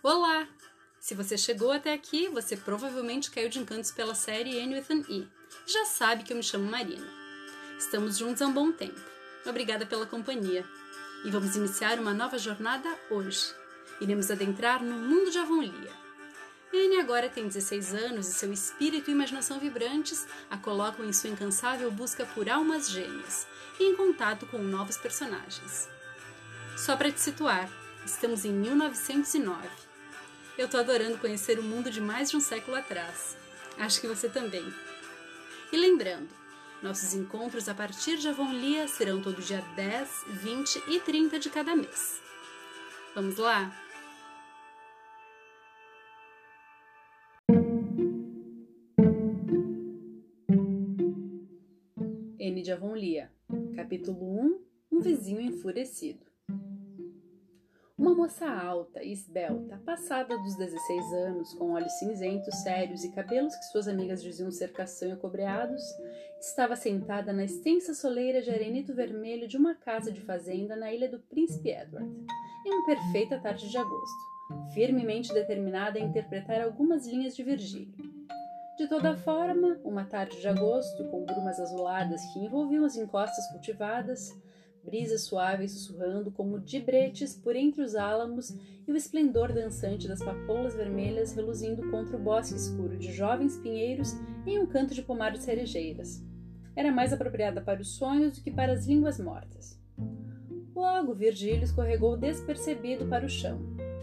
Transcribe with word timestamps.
Olá! 0.00 0.46
Se 1.00 1.12
você 1.12 1.36
chegou 1.36 1.72
até 1.72 1.92
aqui, 1.92 2.28
você 2.28 2.56
provavelmente 2.56 3.32
caiu 3.32 3.48
de 3.48 3.58
encantos 3.58 3.90
pela 3.90 4.14
série 4.14 4.60
Anne 4.60 4.76
with 4.76 4.86
an 4.90 5.02
E. 5.08 5.26
Já 5.66 5.84
sabe 5.86 6.22
que 6.22 6.32
eu 6.32 6.36
me 6.36 6.42
chamo 6.42 6.70
Marina. 6.70 7.04
Estamos 7.76 8.16
juntos 8.16 8.40
há 8.40 8.46
um 8.46 8.52
bom 8.52 8.70
tempo. 8.70 9.00
Obrigada 9.44 9.84
pela 9.84 10.06
companhia. 10.06 10.64
E 11.24 11.30
vamos 11.32 11.56
iniciar 11.56 11.98
uma 11.98 12.14
nova 12.14 12.38
jornada 12.38 12.88
hoje. 13.10 13.52
Iremos 14.00 14.30
adentrar 14.30 14.84
no 14.84 14.94
mundo 14.94 15.32
de 15.32 15.38
Avonlea. 15.38 15.92
Anne 16.72 17.00
agora 17.00 17.28
tem 17.28 17.48
16 17.48 17.92
anos 17.92 18.28
e 18.28 18.34
seu 18.34 18.52
espírito 18.52 19.10
e 19.10 19.14
imaginação 19.14 19.58
vibrantes 19.58 20.28
a 20.48 20.56
colocam 20.56 21.04
em 21.04 21.12
sua 21.12 21.30
incansável 21.30 21.90
busca 21.90 22.24
por 22.24 22.48
almas 22.48 22.88
gêmeas 22.88 23.48
e 23.80 23.82
em 23.82 23.96
contato 23.96 24.46
com 24.46 24.58
novos 24.58 24.96
personagens. 24.96 25.88
Só 26.76 26.96
para 26.96 27.10
te 27.10 27.20
situar, 27.20 27.68
estamos 28.06 28.44
em 28.44 28.52
1909. 28.52 29.87
Eu 30.58 30.68
tô 30.68 30.76
adorando 30.76 31.18
conhecer 31.18 31.56
o 31.60 31.62
mundo 31.62 31.88
de 31.88 32.00
mais 32.00 32.32
de 32.32 32.36
um 32.36 32.40
século 32.40 32.76
atrás. 32.76 33.36
Acho 33.78 34.00
que 34.00 34.08
você 34.08 34.28
também. 34.28 34.64
E 35.72 35.76
lembrando, 35.76 36.28
nossos 36.82 37.14
encontros 37.14 37.68
a 37.68 37.74
partir 37.74 38.18
de 38.18 38.26
Avonlea 38.26 38.88
serão 38.88 39.22
todo 39.22 39.40
dia 39.40 39.62
10, 39.76 40.24
20 40.42 40.82
e 40.88 40.98
30 40.98 41.38
de 41.38 41.48
cada 41.48 41.76
mês. 41.76 42.20
Vamos 43.14 43.36
lá? 43.36 43.72
N 52.36 52.62
de 52.62 52.72
Avonlea, 52.72 53.30
capítulo 53.76 54.40
1 54.40 54.60
Um 54.90 55.00
vizinho 55.00 55.40
enfurecido. 55.40 56.27
Uma 57.98 58.14
moça 58.14 58.48
alta 58.48 59.02
e 59.02 59.10
esbelta, 59.10 59.82
passada 59.84 60.38
dos 60.38 60.56
16 60.56 61.12
anos, 61.14 61.52
com 61.54 61.72
olhos 61.72 61.92
cinzentos, 61.94 62.54
sérios 62.62 63.02
e 63.02 63.10
cabelos 63.10 63.56
que 63.56 63.64
suas 63.64 63.88
amigas 63.88 64.22
diziam 64.22 64.52
ser 64.52 64.72
castanho 64.72 65.16
cobreados, 65.16 65.82
estava 66.40 66.76
sentada 66.76 67.32
na 67.32 67.42
extensa 67.42 67.92
soleira 67.94 68.40
de 68.40 68.50
arenito 68.50 68.94
vermelho 68.94 69.48
de 69.48 69.56
uma 69.56 69.74
casa 69.74 70.12
de 70.12 70.20
fazenda 70.20 70.76
na 70.76 70.92
ilha 70.92 71.08
do 71.08 71.18
Príncipe 71.18 71.70
Edward, 71.70 72.08
em 72.64 72.72
uma 72.72 72.86
perfeita 72.86 73.40
tarde 73.40 73.68
de 73.68 73.76
agosto, 73.76 74.72
firmemente 74.72 75.34
determinada 75.34 75.98
a 75.98 76.02
interpretar 76.02 76.62
algumas 76.62 77.04
linhas 77.04 77.34
de 77.34 77.42
Virgílio. 77.42 77.96
De 78.78 78.86
toda 78.86 79.16
forma, 79.16 79.76
uma 79.82 80.04
tarde 80.04 80.40
de 80.40 80.46
agosto, 80.46 81.04
com 81.10 81.24
brumas 81.24 81.58
azuladas 81.58 82.20
que 82.32 82.38
envolviam 82.38 82.84
as 82.84 82.94
encostas 82.94 83.44
cultivadas, 83.50 84.30
brisa 84.88 85.18
suave 85.18 85.68
sussurrando 85.68 86.30
como 86.30 86.58
dibretes 86.58 87.34
por 87.34 87.54
entre 87.54 87.82
os 87.82 87.94
álamos 87.94 88.56
e 88.86 88.90
o 88.90 88.96
esplendor 88.96 89.52
dançante 89.52 90.08
das 90.08 90.24
papoulas 90.24 90.74
vermelhas 90.74 91.34
reluzindo 91.34 91.90
contra 91.90 92.16
o 92.16 92.18
bosque 92.18 92.56
escuro 92.56 92.96
de 92.96 93.12
jovens 93.12 93.58
pinheiros 93.58 94.14
em 94.46 94.58
um 94.58 94.66
canto 94.66 94.94
de 94.94 95.02
pomar 95.02 95.32
de 95.32 95.42
cerejeiras. 95.42 96.24
Era 96.74 96.90
mais 96.90 97.12
apropriada 97.12 97.60
para 97.60 97.82
os 97.82 97.96
sonhos 97.96 98.38
do 98.38 98.42
que 98.42 98.50
para 98.50 98.72
as 98.72 98.86
línguas 98.86 99.20
mortas. 99.20 99.78
Logo, 100.74 101.14
Virgílio 101.14 101.64
escorregou 101.64 102.16
despercebido 102.16 103.04
para 103.06 103.26
o 103.26 103.28
chão, 103.28 103.60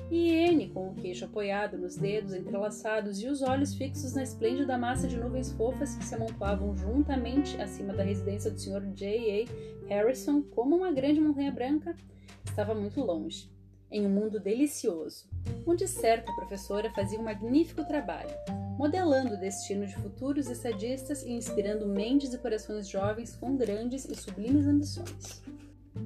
e 0.10 0.30
N, 0.30 0.70
com 0.70 0.90
o 0.90 0.96
queixo 0.96 1.26
apoiado 1.26 1.78
nos 1.78 1.96
dedos 1.96 2.34
entrelaçados 2.34 3.22
e 3.22 3.28
os 3.28 3.42
olhos 3.42 3.74
fixos 3.74 4.14
na 4.14 4.24
esplêndida 4.24 4.78
massa 4.78 5.08
de 5.08 5.18
nuvens 5.18 5.52
fofas 5.52 5.96
que 5.96 6.06
se 6.06 6.16
amontoavam 6.16 6.76
juntamente 6.76 7.60
acima 7.60 7.94
da 7.94 8.04
residência 8.04 8.52
do 8.52 8.60
Sr. 8.60 8.82
J. 8.94 9.46
A. 9.46 9.88
Harrison, 9.88 10.42
como 10.42 10.76
uma 10.76 10.92
grande 10.92 11.20
montanha 11.20 11.52
branca, 11.52 11.96
estava 12.46 12.76
muito 12.76 13.02
longe, 13.02 13.50
em 13.92 14.06
um 14.06 14.10
mundo 14.10 14.40
delicioso, 14.40 15.28
onde 15.66 15.88
certa 15.88 16.32
professora 16.34 16.92
fazia 16.94 17.20
um 17.20 17.24
magnífico 17.24 17.84
trabalho, 17.86 18.36
modelando 18.78 19.36
o 19.36 19.40
destino 19.40 19.86
de 19.86 19.96
futuros 19.96 20.50
estadistas 20.50 21.24
e 21.24 21.32
inspirando 21.32 21.88
mentes 21.88 22.34
e 22.34 22.38
corações 22.38 22.88
jovens 22.88 23.36
com 23.36 23.56
grandes 23.56 24.06
e 24.06 24.16
sublimes 24.16 24.68
ambições. 24.68 25.45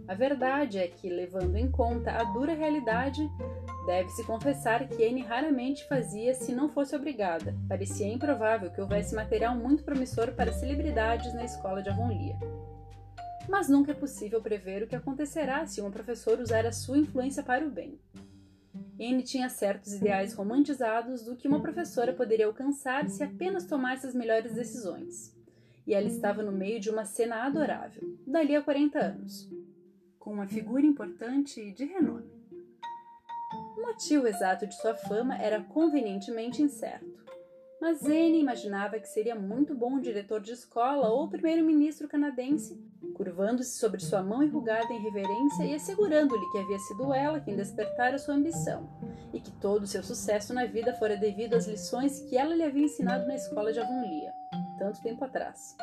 A 0.10 0.16
verdade 0.16 0.80
é 0.80 0.88
que, 0.88 1.08
levando 1.08 1.56
em 1.56 1.70
conta 1.70 2.10
a 2.10 2.24
dura 2.24 2.56
realidade, 2.56 3.22
deve-se 3.86 4.26
confessar 4.26 4.88
que 4.88 5.06
Anne 5.06 5.22
raramente 5.22 5.88
fazia 5.88 6.34
se 6.34 6.52
não 6.52 6.68
fosse 6.68 6.96
obrigada. 6.96 7.56
Parecia 7.68 8.12
improvável 8.12 8.72
que 8.72 8.82
houvesse 8.82 9.14
material 9.14 9.56
muito 9.56 9.84
promissor 9.84 10.32
para 10.34 10.52
celebridades 10.52 11.32
na 11.36 11.46
escola 11.46 11.84
de 11.84 11.90
Avonlea. 11.90 12.36
Mas 13.48 13.70
nunca 13.70 13.92
é 13.92 13.94
possível 13.94 14.42
prever 14.42 14.82
o 14.82 14.88
que 14.88 14.96
acontecerá 14.96 15.64
se 15.68 15.80
um 15.80 15.92
professor 15.92 16.40
usar 16.40 16.66
a 16.66 16.72
sua 16.72 16.98
influência 16.98 17.44
para 17.44 17.64
o 17.64 17.70
bem. 17.70 18.00
Anne 19.00 19.22
tinha 19.22 19.48
certos 19.48 19.94
ideais 19.94 20.34
romantizados 20.34 21.24
do 21.24 21.36
que 21.36 21.48
uma 21.48 21.62
professora 21.62 22.14
poderia 22.14 22.48
alcançar 22.48 23.08
se 23.08 23.24
apenas 23.24 23.68
tomasse 23.68 24.08
as 24.08 24.16
melhores 24.16 24.56
decisões. 24.56 25.38
E 25.86 25.94
ela 25.94 26.08
estava 26.08 26.42
no 26.42 26.52
meio 26.52 26.80
de 26.80 26.90
uma 26.90 27.06
cena 27.06 27.46
adorável, 27.46 28.02
dali 28.26 28.56
a 28.56 28.62
40 28.64 28.98
anos 28.98 29.48
com 30.20 30.34
uma 30.34 30.48
figura 30.48 30.86
importante 30.86 31.62
e 31.62 31.72
de 31.72 31.86
renome. 31.86 32.30
O 33.78 33.82
motivo 33.82 34.28
exato 34.28 34.68
de 34.68 34.76
sua 34.76 34.94
fama 34.94 35.38
era 35.38 35.64
convenientemente 35.64 36.62
incerto, 36.62 37.20
mas 37.82 38.04
N 38.04 38.38
imaginava 38.38 39.00
que 39.00 39.08
seria 39.08 39.36
muito 39.36 39.74
bom 39.74 40.00
diretor 40.00 40.42
de 40.42 40.52
escola 40.52 41.10
ou 41.10 41.30
primeiro-ministro 41.30 42.08
canadense, 42.08 42.78
curvando-se 43.16 43.80
sobre 43.80 44.02
sua 44.02 44.22
mão 44.22 44.44
enrugada 44.44 44.94
em 44.94 45.02
reverência 45.02 45.64
e 45.64 45.74
assegurando-lhe 45.74 46.52
que 46.52 46.58
havia 46.58 46.80
sido 46.80 47.14
ela 47.14 47.40
quem 47.40 47.56
despertara 47.56 48.18
sua 48.18 48.36
ambição, 48.36 48.90
e 49.34 49.40
que 49.40 49.52
todo 49.52 49.84
o 49.84 49.88
seu 49.88 50.04
sucesso 50.04 50.54
na 50.54 50.66
vida 50.66 50.94
fora 50.96 51.16
devido 51.16 51.54
às 51.54 51.68
lições 51.68 52.20
que 52.24 52.38
ela 52.38 52.54
lhe 52.54 52.64
havia 52.64 52.84
ensinado 52.84 53.26
na 53.26 53.36
escola 53.36 53.72
de 53.72 53.80
Avonlea, 53.80 54.34
tanto 54.78 55.02
tempo 55.02 55.24
atrás. 55.24 55.76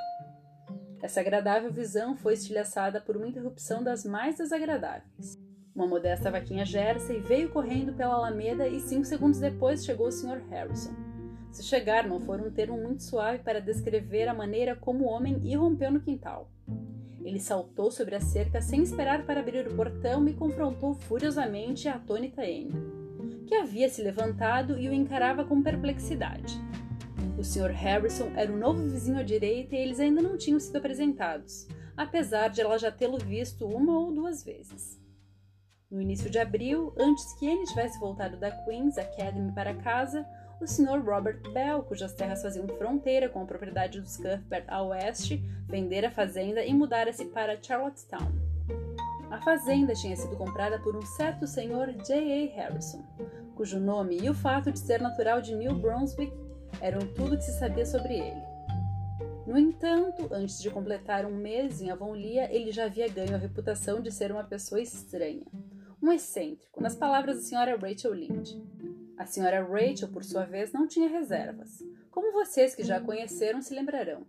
Essa 1.03 1.21
agradável 1.21 1.71
visão 1.71 2.17
foi 2.17 2.35
estilhaçada 2.35 3.01
por 3.01 3.17
uma 3.17 3.29
interrupção 3.29 3.83
das 3.83 4.05
mais 4.05 4.37
desagradáveis. 4.37 5.39
Uma 5.75 5.87
modesta 5.87 6.31
vaquinha 6.31 6.65
Jersey 6.65 7.21
veio 7.21 7.51
correndo 7.51 7.93
pela 7.93 8.15
alameda 8.15 8.67
e 8.67 8.81
cinco 8.81 9.05
segundos 9.05 9.39
depois 9.39 9.85
chegou 9.85 10.07
o 10.07 10.13
Sr. 10.13 10.43
Harrison. 10.49 10.95
Se 11.53 11.63
chegar 11.63 12.09
não 12.09 12.19
for 12.19 12.41
um 12.41 12.51
termo 12.51 12.79
muito 12.79 13.03
suave 13.03 13.39
para 13.41 13.61
descrever 13.61 14.27
a 14.27 14.35
maneira 14.35 14.75
como 14.75 15.05
o 15.05 15.09
homem 15.09 15.39
irrompeu 15.45 15.91
no 15.91 16.01
quintal. 16.01 16.51
Ele 17.23 17.41
saltou 17.41 17.91
sobre 17.91 18.15
a 18.15 18.21
cerca 18.21 18.63
sem 18.63 18.83
esperar 18.83 19.27
para 19.27 19.41
abrir 19.41 19.67
o 19.67 19.75
portão 19.75 20.27
e 20.29 20.33
confrontou 20.33 20.95
furiosamente 20.95 21.89
a 21.89 21.97
atônita 21.97 22.43
Anne, 22.43 22.73
que 23.47 23.55
havia 23.55 23.89
se 23.89 24.01
levantado 24.03 24.79
e 24.79 24.89
o 24.89 24.93
encarava 24.93 25.45
com 25.45 25.63
perplexidade. 25.63 26.59
O 27.39 27.45
Sr. 27.45 27.71
Harrison 27.71 28.33
era 28.35 28.51
o 28.51 28.57
novo 28.57 28.83
vizinho 28.83 29.19
à 29.19 29.23
direita 29.23 29.75
e 29.75 29.79
eles 29.79 30.01
ainda 30.01 30.23
não 30.23 30.39
tinham 30.39 30.59
sido 30.59 30.77
apresentados, 30.77 31.67
apesar 31.95 32.49
de 32.49 32.63
ela 32.63 32.79
já 32.79 32.91
tê-lo 32.91 33.19
visto 33.19 33.67
uma 33.67 33.99
ou 33.99 34.11
duas 34.11 34.43
vezes. 34.43 34.99
No 35.91 36.01
início 36.01 36.31
de 36.31 36.39
abril, 36.39 36.95
antes 36.99 37.35
que 37.35 37.47
ele 37.47 37.67
tivesse 37.67 38.01
voltado 38.01 38.39
da 38.39 38.51
Queen's 38.51 38.97
Academy 38.97 39.53
para 39.53 39.75
casa, 39.75 40.27
o 40.61 40.67
Sr. 40.67 41.05
Robert 41.05 41.43
Bell, 41.53 41.83
cujas 41.83 42.15
terras 42.15 42.41
faziam 42.41 42.67
fronteira 42.67 43.29
com 43.29 43.43
a 43.43 43.47
propriedade 43.47 44.01
dos 44.01 44.17
Cuthbert 44.17 44.65
a 44.67 44.83
oeste, 44.83 45.43
vendera 45.69 46.09
a 46.09 46.11
fazenda 46.11 46.65
e 46.65 46.73
mudara-se 46.73 47.27
para 47.27 47.63
Charlottetown. 47.63 48.33
A 49.31 49.41
fazenda 49.43 49.93
tinha 49.93 50.17
sido 50.17 50.37
comprada 50.37 50.79
por 50.79 50.97
um 50.97 51.03
certo 51.03 51.47
Sr. 51.47 51.93
J. 52.03 52.15
A. 52.15 52.57
Harrison, 52.57 53.05
cujo 53.55 53.79
nome 53.79 54.19
e 54.23 54.31
o 54.31 54.35
fato 54.35 54.73
de 54.73 54.79
ser 54.79 55.03
natural 55.03 55.43
de 55.43 55.55
New 55.55 55.75
Brunswick 55.75 56.46
eram 56.81 57.01
tudo 57.15 57.37
que 57.37 57.45
se 57.45 57.59
sabia 57.59 57.87
sobre 57.87 58.15
ele. 58.15 58.43
No 59.47 59.57
entanto, 59.57 60.29
antes 60.33 60.61
de 60.61 60.71
completar 60.71 61.25
um 61.25 61.37
mês 61.37 61.81
em 61.81 61.91
Avonlea, 61.91 62.53
ele 62.53 62.73
já 62.73 62.87
havia 62.87 63.09
ganho 63.09 63.35
a 63.35 63.39
reputação 63.39 64.01
de 64.01 64.11
ser 64.11 64.33
uma 64.33 64.43
pessoa 64.43 64.81
estranha, 64.81 65.47
um 66.03 66.13
excêntrico, 66.13 66.83
nas 66.83 66.97
palavras 66.97 67.37
da 67.37 67.43
senhora 67.43 67.77
Rachel 67.77 68.13
Lynde. 68.13 68.61
A 69.17 69.25
senhora 69.25 69.65
Rachel, 69.65 70.09
por 70.09 70.25
sua 70.25 70.45
vez, 70.45 70.73
não 70.73 70.89
tinha 70.89 71.09
reservas, 71.09 71.79
como 72.11 72.33
vocês 72.33 72.75
que 72.75 72.83
já 72.83 72.97
a 72.97 73.01
conheceram 73.01 73.63
se 73.63 73.73
lembrarão. 73.73 74.27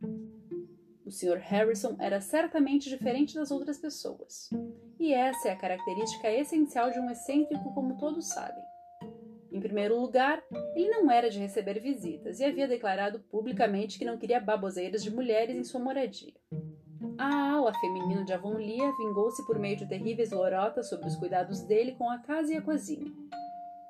O 1.04 1.10
Sr. 1.10 1.38
Harrison 1.38 1.96
era 2.00 2.22
certamente 2.22 2.90
diferente 2.90 3.34
das 3.34 3.50
outras 3.50 3.78
pessoas, 3.78 4.50
e 5.00 5.14
essa 5.14 5.50
é 5.50 5.52
a 5.52 5.58
característica 5.58 6.30
essencial 6.30 6.92
de 6.92 7.00
um 7.00 7.10
excêntrico, 7.10 7.74
como 7.74 7.98
todos 7.98 8.28
sabem. 8.28 8.64
Em 9.52 9.60
primeiro 9.60 10.00
lugar, 10.00 10.44
ele 10.76 10.90
não 10.90 11.10
era 11.10 11.30
de 11.30 11.40
receber 11.40 11.80
visitas 11.80 12.40
e 12.40 12.46
havia 12.46 12.68
declarado 12.68 13.20
publicamente 13.32 13.98
que 13.98 14.06
não 14.06 14.18
queria 14.18 14.40
baboseiras 14.40 15.04
de 15.04 15.10
mulheres 15.10 15.56
em 15.56 15.64
sua 15.64 15.80
moradia. 15.80 16.34
A 17.18 17.54
ala 17.54 17.74
feminina 17.80 18.24
de 18.24 18.34
Avonlea 18.34 18.92
vingou-se 18.98 19.46
por 19.46 19.58
meio 19.58 19.78
de 19.78 19.88
terríveis 19.88 20.32
lorotas 20.32 20.90
sobre 20.90 21.08
os 21.08 21.16
cuidados 21.16 21.62
dele 21.62 21.96
com 21.96 22.10
a 22.10 22.20
casa 22.20 22.54
e 22.54 22.58
a 22.58 22.62
cozinha. 22.62 23.12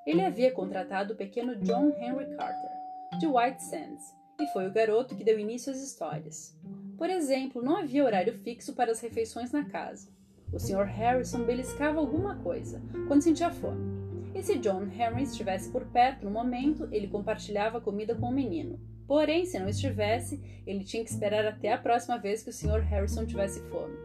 Ele 0.05 0.23
havia 0.23 0.51
contratado 0.51 1.13
o 1.13 1.17
pequeno 1.17 1.55
John 1.57 1.89
Henry 1.99 2.35
Carter, 2.37 2.71
de 3.19 3.27
White 3.27 3.63
Sands, 3.63 4.15
e 4.39 4.47
foi 4.47 4.67
o 4.67 4.71
garoto 4.71 5.15
que 5.15 5.23
deu 5.23 5.39
início 5.39 5.71
às 5.71 5.81
histórias. 5.81 6.57
Por 6.97 7.09
exemplo, 7.09 7.61
não 7.61 7.77
havia 7.77 8.05
horário 8.05 8.33
fixo 8.43 8.73
para 8.73 8.91
as 8.91 9.01
refeições 9.01 9.51
na 9.51 9.65
casa. 9.65 10.09
O 10.53 10.59
Sr. 10.59 10.85
Harrison 10.85 11.43
beliscava 11.43 11.99
alguma 11.99 12.37
coisa 12.37 12.81
quando 13.07 13.21
sentia 13.23 13.51
fome 13.51 13.96
e 14.37 14.43
se 14.43 14.59
John 14.59 14.83
Henry 14.83 15.23
estivesse 15.23 15.71
por 15.71 15.83
perto 15.85 16.23
no 16.23 16.29
momento, 16.29 16.87
ele 16.91 17.07
compartilhava 17.07 17.79
a 17.79 17.81
comida 17.81 18.13
com 18.13 18.27
o 18.27 18.31
menino. 18.31 18.79
Porém, 19.07 19.45
se 19.45 19.57
não 19.57 19.67
estivesse, 19.67 20.61
ele 20.65 20.83
tinha 20.83 21.03
que 21.03 21.09
esperar 21.09 21.43
até 21.43 21.73
a 21.73 21.77
próxima 21.77 22.19
vez 22.19 22.43
que 22.43 22.51
o 22.51 22.53
Sr. 22.53 22.81
Harrison 22.81 23.25
tivesse 23.25 23.61
fome. 23.61 23.95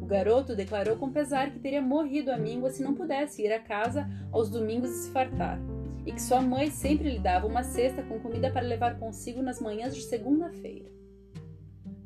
O 0.00 0.06
garoto 0.06 0.56
declarou 0.56 0.96
com 0.96 1.12
pesar 1.12 1.50
que 1.50 1.58
teria 1.58 1.82
morrido 1.82 2.32
à 2.32 2.38
míngua 2.38 2.70
se 2.70 2.82
não 2.82 2.94
pudesse 2.94 3.42
ir 3.42 3.52
à 3.52 3.60
casa 3.60 4.08
aos 4.32 4.48
domingos 4.48 4.90
e 4.90 5.02
se 5.02 5.10
fartar, 5.10 5.60
e 6.06 6.12
que 6.12 6.22
sua 6.22 6.40
mãe 6.40 6.70
sempre 6.70 7.10
lhe 7.10 7.18
dava 7.18 7.46
uma 7.46 7.62
cesta 7.62 8.02
com 8.02 8.18
comida 8.18 8.50
para 8.50 8.66
levar 8.66 8.98
consigo 8.98 9.42
nas 9.42 9.60
manhãs 9.60 9.94
de 9.94 10.02
segunda-feira. 10.02 10.88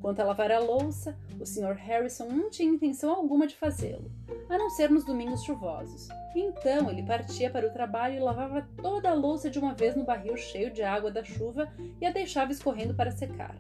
Quanto 0.01 0.21
a 0.21 0.25
lavar 0.25 0.51
a 0.51 0.59
louça, 0.59 1.17
o 1.39 1.47
Sr. 1.47 1.75
Harrison 1.75 2.29
não 2.29 2.51
tinha 2.51 2.73
intenção 2.73 3.11
alguma 3.15 3.47
de 3.47 3.55
fazê-lo, 3.55 4.11
a 4.49 4.59
não 4.59 4.71
ser 4.71 4.91
nos 4.91 5.05
domingos 5.05 5.43
chuvosos. 5.43 6.09
Então 6.35 6.91
ele 6.91 7.03
partia 7.03 7.51
para 7.51 7.67
o 7.67 7.73
trabalho 7.73 8.17
e 8.17 8.21
lavava 8.21 8.67
toda 8.83 9.11
a 9.11 9.15
louça 9.15 9.49
de 9.49 9.59
uma 9.59 9.75
vez 9.75 9.95
no 9.95 10.05
barril 10.05 10.37
cheio 10.37 10.71
de 10.71 10.83
água 10.83 11.11
da 11.11 11.23
chuva 11.23 11.73
e 12.01 12.07
a 12.07 12.11
deixava 12.11 12.53
escorrendo 12.53 12.95
para 12.95 13.11
secar. 13.11 13.57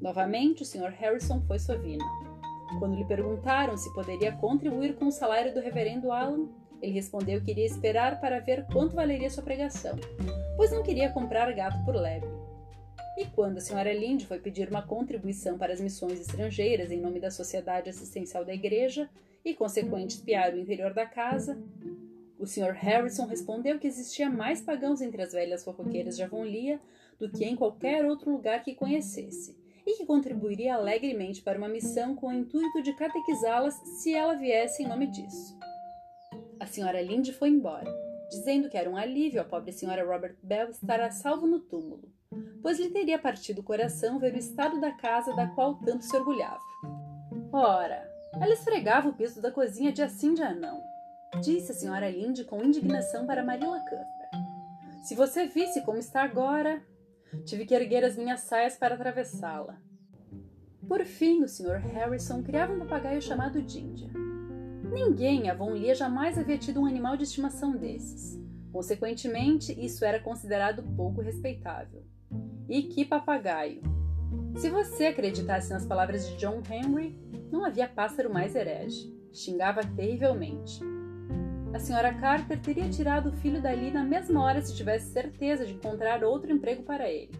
Novamente, 0.00 0.62
o 0.62 0.66
Sr. 0.66 0.90
Harrison 0.90 1.40
foi 1.42 1.58
sovina. 1.58 2.04
Quando 2.78 2.96
lhe 2.96 3.04
perguntaram 3.04 3.76
se 3.76 3.92
poderia 3.94 4.32
contribuir 4.32 4.94
com 4.94 5.06
o 5.06 5.12
salário 5.12 5.54
do 5.54 5.60
reverendo 5.60 6.12
Alan, 6.12 6.48
ele 6.82 6.92
respondeu 6.92 7.40
que 7.40 7.50
iria 7.50 7.66
esperar 7.66 8.20
para 8.20 8.40
ver 8.40 8.66
quanto 8.66 8.94
valeria 8.94 9.30
sua 9.30 9.42
pregação, 9.42 9.96
pois 10.56 10.70
não 10.70 10.82
queria 10.82 11.10
comprar 11.10 11.52
gato 11.52 11.82
por 11.84 11.94
lebre. 11.94 12.28
E 13.16 13.24
quando 13.26 13.56
a 13.58 13.60
senhora 13.60 13.94
Linde 13.94 14.26
foi 14.26 14.38
pedir 14.38 14.68
uma 14.68 14.82
contribuição 14.82 15.56
para 15.56 15.72
as 15.72 15.80
missões 15.80 16.20
estrangeiras 16.20 16.90
em 16.90 17.00
nome 17.00 17.18
da 17.18 17.30
Sociedade 17.30 17.88
Assistencial 17.88 18.44
da 18.44 18.52
Igreja 18.52 19.08
e 19.46 19.54
consequente 19.54 20.16
espiar 20.16 20.52
o 20.52 20.58
interior 20.58 20.92
da 20.92 21.06
casa, 21.06 21.56
o 22.36 22.44
Sr. 22.44 22.72
Harrison 22.72 23.26
respondeu 23.26 23.78
que 23.78 23.86
existia 23.86 24.28
mais 24.28 24.60
pagãos 24.60 25.00
entre 25.00 25.22
as 25.22 25.32
velhas 25.32 25.62
fofoqueiras 25.62 26.16
de 26.16 26.24
Avonlea 26.24 26.80
do 27.16 27.30
que 27.30 27.44
em 27.44 27.54
qualquer 27.54 28.04
outro 28.04 28.30
lugar 28.30 28.62
que 28.64 28.74
conhecesse, 28.74 29.56
e 29.86 29.96
que 29.96 30.04
contribuiria 30.04 30.74
alegremente 30.74 31.40
para 31.40 31.56
uma 31.56 31.68
missão 31.68 32.16
com 32.16 32.26
o 32.26 32.32
intuito 32.32 32.82
de 32.82 32.92
catequizá-las 32.94 33.74
se 34.02 34.12
ela 34.12 34.34
viesse 34.34 34.82
em 34.82 34.88
nome 34.88 35.06
disso. 35.06 35.56
A 36.58 36.66
senhora 36.66 37.00
Linde 37.00 37.32
foi 37.32 37.48
embora, 37.48 37.88
dizendo 38.28 38.68
que 38.68 38.76
era 38.76 38.90
um 38.90 38.96
alívio 38.96 39.40
a 39.40 39.44
pobre 39.44 39.70
senhora 39.70 40.04
Robert 40.04 40.36
Bell 40.42 40.70
estar 40.70 41.00
a 41.00 41.12
salvo 41.12 41.46
no 41.46 41.60
túmulo, 41.60 42.12
pois 42.60 42.80
lhe 42.80 42.90
teria 42.90 43.16
partido 43.16 43.60
o 43.60 43.64
coração 43.64 44.18
ver 44.18 44.34
o 44.34 44.38
estado 44.38 44.80
da 44.80 44.90
casa 44.90 45.32
da 45.36 45.46
qual 45.46 45.76
tanto 45.76 46.04
se 46.04 46.16
orgulhava. 46.16 46.58
Ora, 47.52 48.05
ela 48.40 48.52
esfregava 48.52 49.08
o 49.08 49.14
piso 49.14 49.40
da 49.40 49.50
cozinha 49.50 49.92
de 49.92 50.02
assim 50.02 50.34
de 50.34 50.42
não, 50.54 50.82
disse 51.42 51.72
a 51.72 51.74
senhora 51.74 52.10
Linde 52.10 52.44
com 52.44 52.62
indignação 52.62 53.26
para 53.26 53.44
Marilla 53.44 53.80
Cuthbert. 53.80 54.06
Se 55.02 55.14
você 55.14 55.46
visse 55.46 55.82
como 55.82 55.98
está 55.98 56.22
agora, 56.22 56.82
tive 57.44 57.64
que 57.64 57.74
erguer 57.74 58.04
as 58.04 58.16
minhas 58.16 58.40
saias 58.40 58.76
para 58.76 58.94
atravessá-la. 58.94 59.78
Por 60.88 61.04
fim, 61.04 61.42
o 61.42 61.48
Sr. 61.48 61.78
Harrison 61.78 62.42
criava 62.42 62.72
um 62.72 62.78
papagaio 62.78 63.20
chamado 63.20 63.66
Ginger. 63.68 64.10
Ninguém 64.92 65.44
em 65.44 65.50
Avonlea 65.50 65.94
jamais 65.94 66.38
havia 66.38 66.58
tido 66.58 66.80
um 66.80 66.86
animal 66.86 67.16
de 67.16 67.24
estimação 67.24 67.72
desses. 67.72 68.40
Consequentemente, 68.72 69.72
isso 69.72 70.04
era 70.04 70.20
considerado 70.20 70.82
pouco 70.94 71.20
respeitável. 71.20 72.04
E 72.68 72.82
que 72.82 73.04
papagaio! 73.04 73.82
Se 74.56 74.70
você 74.70 75.06
acreditasse 75.06 75.70
nas 75.70 75.84
palavras 75.84 76.28
de 76.28 76.36
John 76.36 76.62
Henry, 76.70 77.18
não 77.56 77.64
havia 77.64 77.88
pássaro 77.88 78.32
mais 78.32 78.54
herege. 78.54 79.10
Xingava 79.32 79.80
terrivelmente. 79.82 80.80
A 81.74 81.78
senhora 81.78 82.12
Carter 82.14 82.60
teria 82.60 82.88
tirado 82.88 83.30
o 83.30 83.32
filho 83.32 83.60
dali 83.60 83.90
na 83.90 84.04
mesma 84.04 84.42
hora 84.42 84.60
se 84.60 84.74
tivesse 84.74 85.12
certeza 85.12 85.64
de 85.64 85.74
encontrar 85.74 86.22
outro 86.22 86.52
emprego 86.52 86.82
para 86.82 87.10
ele. 87.10 87.38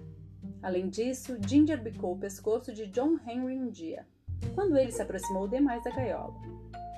Além 0.62 0.88
disso, 0.88 1.36
Ginger 1.46 1.82
bicou 1.82 2.14
o 2.14 2.18
pescoço 2.18 2.72
de 2.72 2.86
John 2.86 3.18
Henry 3.26 3.58
um 3.58 3.70
dia, 3.70 4.06
quando 4.54 4.76
ele 4.76 4.90
se 4.90 5.00
aproximou 5.00 5.46
demais 5.46 5.84
da 5.84 5.90
gaiola. 5.90 6.34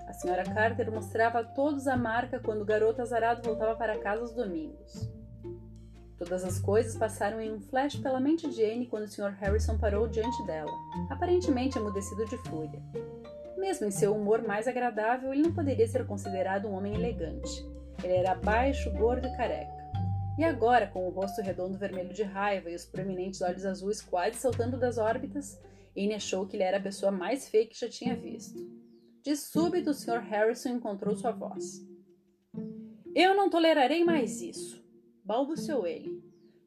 A 0.06 0.12
senhora 0.12 0.44
Carter 0.44 0.90
mostrava 0.90 1.40
a 1.40 1.44
todos 1.44 1.86
a 1.86 1.96
marca 1.96 2.40
quando 2.40 2.62
o 2.62 2.64
garoto 2.64 3.02
azarado 3.02 3.42
voltava 3.42 3.76
para 3.76 3.98
casa 3.98 4.22
aos 4.22 4.32
domingos. 4.32 5.17
Todas 6.18 6.42
as 6.42 6.58
coisas 6.58 6.96
passaram 6.96 7.40
em 7.40 7.52
um 7.52 7.60
flash 7.60 7.94
pela 7.94 8.18
mente 8.18 8.50
de 8.50 8.64
Anne 8.64 8.86
quando 8.86 9.04
o 9.04 9.08
Sr. 9.08 9.36
Harrison 9.38 9.78
parou 9.78 10.08
diante 10.08 10.44
dela, 10.44 10.72
aparentemente 11.08 11.78
emudecido 11.78 12.26
de 12.26 12.36
fúria. 12.38 12.82
Mesmo 13.56 13.86
em 13.86 13.90
seu 13.92 14.16
humor 14.16 14.42
mais 14.42 14.66
agradável, 14.66 15.32
ele 15.32 15.42
não 15.42 15.54
poderia 15.54 15.86
ser 15.86 16.04
considerado 16.06 16.66
um 16.66 16.72
homem 16.72 16.94
elegante. 16.94 17.64
Ele 18.02 18.14
era 18.14 18.34
baixo, 18.34 18.90
gordo 18.94 19.28
e 19.28 19.36
careca. 19.36 19.78
E 20.36 20.42
agora, 20.42 20.88
com 20.88 21.06
o 21.06 21.10
rosto 21.10 21.40
redondo 21.40 21.78
vermelho 21.78 22.12
de 22.12 22.24
raiva 22.24 22.68
e 22.68 22.74
os 22.74 22.84
proeminentes 22.84 23.40
olhos 23.40 23.64
azuis 23.64 24.00
quase 24.00 24.38
saltando 24.38 24.76
das 24.76 24.98
órbitas, 24.98 25.60
Anne 25.96 26.14
achou 26.14 26.46
que 26.46 26.56
ele 26.56 26.64
era 26.64 26.78
a 26.78 26.82
pessoa 26.82 27.12
mais 27.12 27.48
feia 27.48 27.66
que 27.66 27.78
já 27.78 27.88
tinha 27.88 28.16
visto. 28.16 28.58
De 29.22 29.36
súbito, 29.36 29.90
o 29.90 29.94
Sr. 29.94 30.20
Harrison 30.20 30.70
encontrou 30.70 31.16
sua 31.16 31.30
voz. 31.30 31.86
Eu 33.14 33.34
não 33.34 33.50
tolerarei 33.50 34.04
mais 34.04 34.40
isso 34.40 34.87
balbuciou 35.28 35.86
ele. 35.86 36.24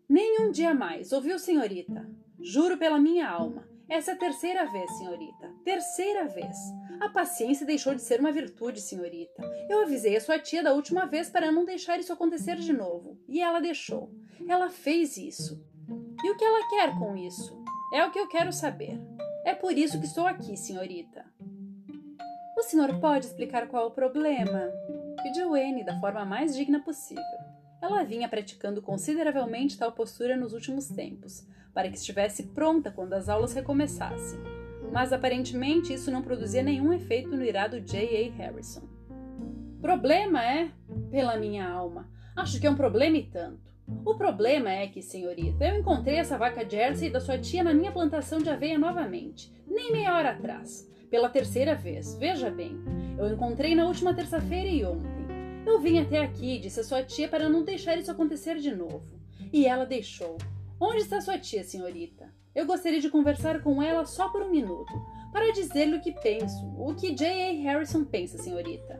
Nem 0.08 0.40
um 0.42 0.52
dia 0.52 0.72
mais, 0.72 1.12
ouviu, 1.12 1.40
senhorita? 1.40 2.08
Juro 2.40 2.78
pela 2.78 3.00
minha 3.00 3.28
alma. 3.28 3.68
Essa 3.90 4.12
é 4.12 4.14
a 4.14 4.18
terceira 4.18 4.72
vez, 4.72 4.90
senhorita. 5.00 5.52
Terceira 5.66 6.28
vez. 6.28 6.56
A 7.00 7.10
paciência 7.10 7.66
deixou 7.66 7.96
de 7.96 8.04
ser 8.04 8.20
uma 8.20 8.32
virtude, 8.32 8.80
senhorita. 8.80 9.44
Eu 9.68 9.82
avisei 9.82 10.16
a 10.16 10.22
sua 10.22 10.38
tia 10.38 10.62
da 10.62 10.74
última 10.74 11.08
vez 11.08 11.28
para 11.28 11.52
não 11.52 11.66
deixar 11.66 12.00
isso 12.00 12.14
acontecer 12.14 12.58
de 12.58 12.72
novo. 12.72 13.18
E 13.28 13.42
ela 13.42 13.60
deixou. 13.60 14.14
Ela 14.48 14.70
fez 14.70 15.18
isso. 15.18 15.60
E 16.24 16.30
o 16.30 16.38
que 16.38 16.46
ela 16.46 16.70
quer 16.70 17.00
com 17.00 17.18
isso? 17.18 17.60
É 17.92 18.06
o 18.06 18.12
que 18.12 18.20
eu 18.20 18.28
quero 18.28 18.54
saber. 18.54 19.02
É 19.44 19.56
por 19.56 19.76
isso 19.76 20.00
que 20.00 20.06
estou 20.06 20.28
aqui, 20.28 20.56
senhorita. 20.56 21.26
O 22.56 22.62
senhor 22.62 23.00
pode 23.00 23.26
explicar 23.26 23.68
qual 23.68 23.86
é 23.86 23.88
o 23.88 23.92
problema? 23.92 24.72
Pediu 25.24 25.56
Anne 25.56 25.84
da 25.84 26.00
forma 26.00 26.24
mais 26.24 26.56
digna 26.56 26.80
possível. 26.80 27.51
Ela 27.82 28.04
vinha 28.04 28.30
praticando 28.30 28.82
consideravelmente 28.82 29.78
tal 29.78 29.92
postura 29.92 30.38
nos 30.38 30.54
últimos 30.54 30.88
tempos, 30.88 31.48
para 31.74 31.90
que 31.90 31.98
estivesse 31.98 32.44
pronta 32.48 32.92
quando 32.92 33.14
as 33.14 33.28
aulas 33.28 33.54
recomeçassem. 33.54 34.40
Mas 34.92 35.12
aparentemente 35.12 35.94
isso 35.94 36.12
não 36.12 36.22
produzia 36.22 36.62
nenhum 36.62 36.94
efeito 36.94 37.36
no 37.36 37.44
irado 37.44 37.82
J.A. 37.82 38.32
Harrison. 38.38 38.84
Problema 39.82 40.46
é, 40.46 40.70
pela 41.10 41.38
minha 41.38 41.68
alma, 41.68 42.08
acho 42.36 42.60
que 42.60 42.68
é 42.68 42.70
um 42.70 42.76
problema 42.76 43.18
e 43.18 43.24
tanto. 43.24 43.72
O 44.06 44.16
problema 44.16 44.72
é 44.72 44.88
que, 44.88 45.02
senhorita, 45.02 45.66
eu 45.66 45.80
encontrei 45.80 46.18
essa 46.18 46.38
vaca 46.38 46.68
Jersey 46.70 47.10
da 47.10 47.20
sua 47.20 47.40
tia 47.40 47.64
na 47.64 47.74
minha 47.74 47.92
plantação 47.92 48.40
de 48.40 48.50
aveia 48.50 48.78
novamente, 48.78 49.52
nem 49.68 49.92
meia 49.92 50.16
hora 50.16 50.32
atrás, 50.32 50.88
pela 51.10 51.30
terceira 51.30 51.74
vez. 51.74 52.16
Veja 52.18 52.50
bem, 52.52 52.78
eu 53.18 53.34
encontrei 53.34 53.74
na 53.74 53.86
última 53.86 54.14
terça-feira 54.14 54.70
e 54.70 54.86
ontem. 54.86 55.31
Eu 55.66 55.80
vim 55.80 56.00
até 56.00 56.20
aqui, 56.20 56.60
disse 56.60 56.80
a 56.80 56.84
sua 56.84 57.04
tia, 57.04 57.28
para 57.28 57.48
não 57.48 57.64
deixar 57.64 57.98
isso 57.98 58.12
acontecer 58.12 58.58
de 58.58 58.76
novo. 58.76 59.20
E 59.54 59.66
ela 59.66 59.86
deixou. 59.86 60.38
Onde 60.80 61.02
está 61.02 61.22
sua 61.22 61.38
tia, 61.38 61.64
senhorita? 61.64 62.34
Eu 62.54 62.66
gostaria 62.66 63.00
de 63.00 63.10
conversar 63.10 63.62
com 63.62 63.82
ela 63.82 64.06
só 64.06 64.30
por 64.30 64.42
um 64.42 64.50
minuto, 64.50 64.92
para 65.32 65.54
dizer-lhe 65.54 65.96
o 65.96 66.02
que 66.02 66.12
penso, 66.12 66.66
o 66.78 66.94
que 66.96 67.14
J.A. 67.14 67.54
Harrison 67.62 68.04
pensa, 68.04 68.38
senhorita. 68.38 69.00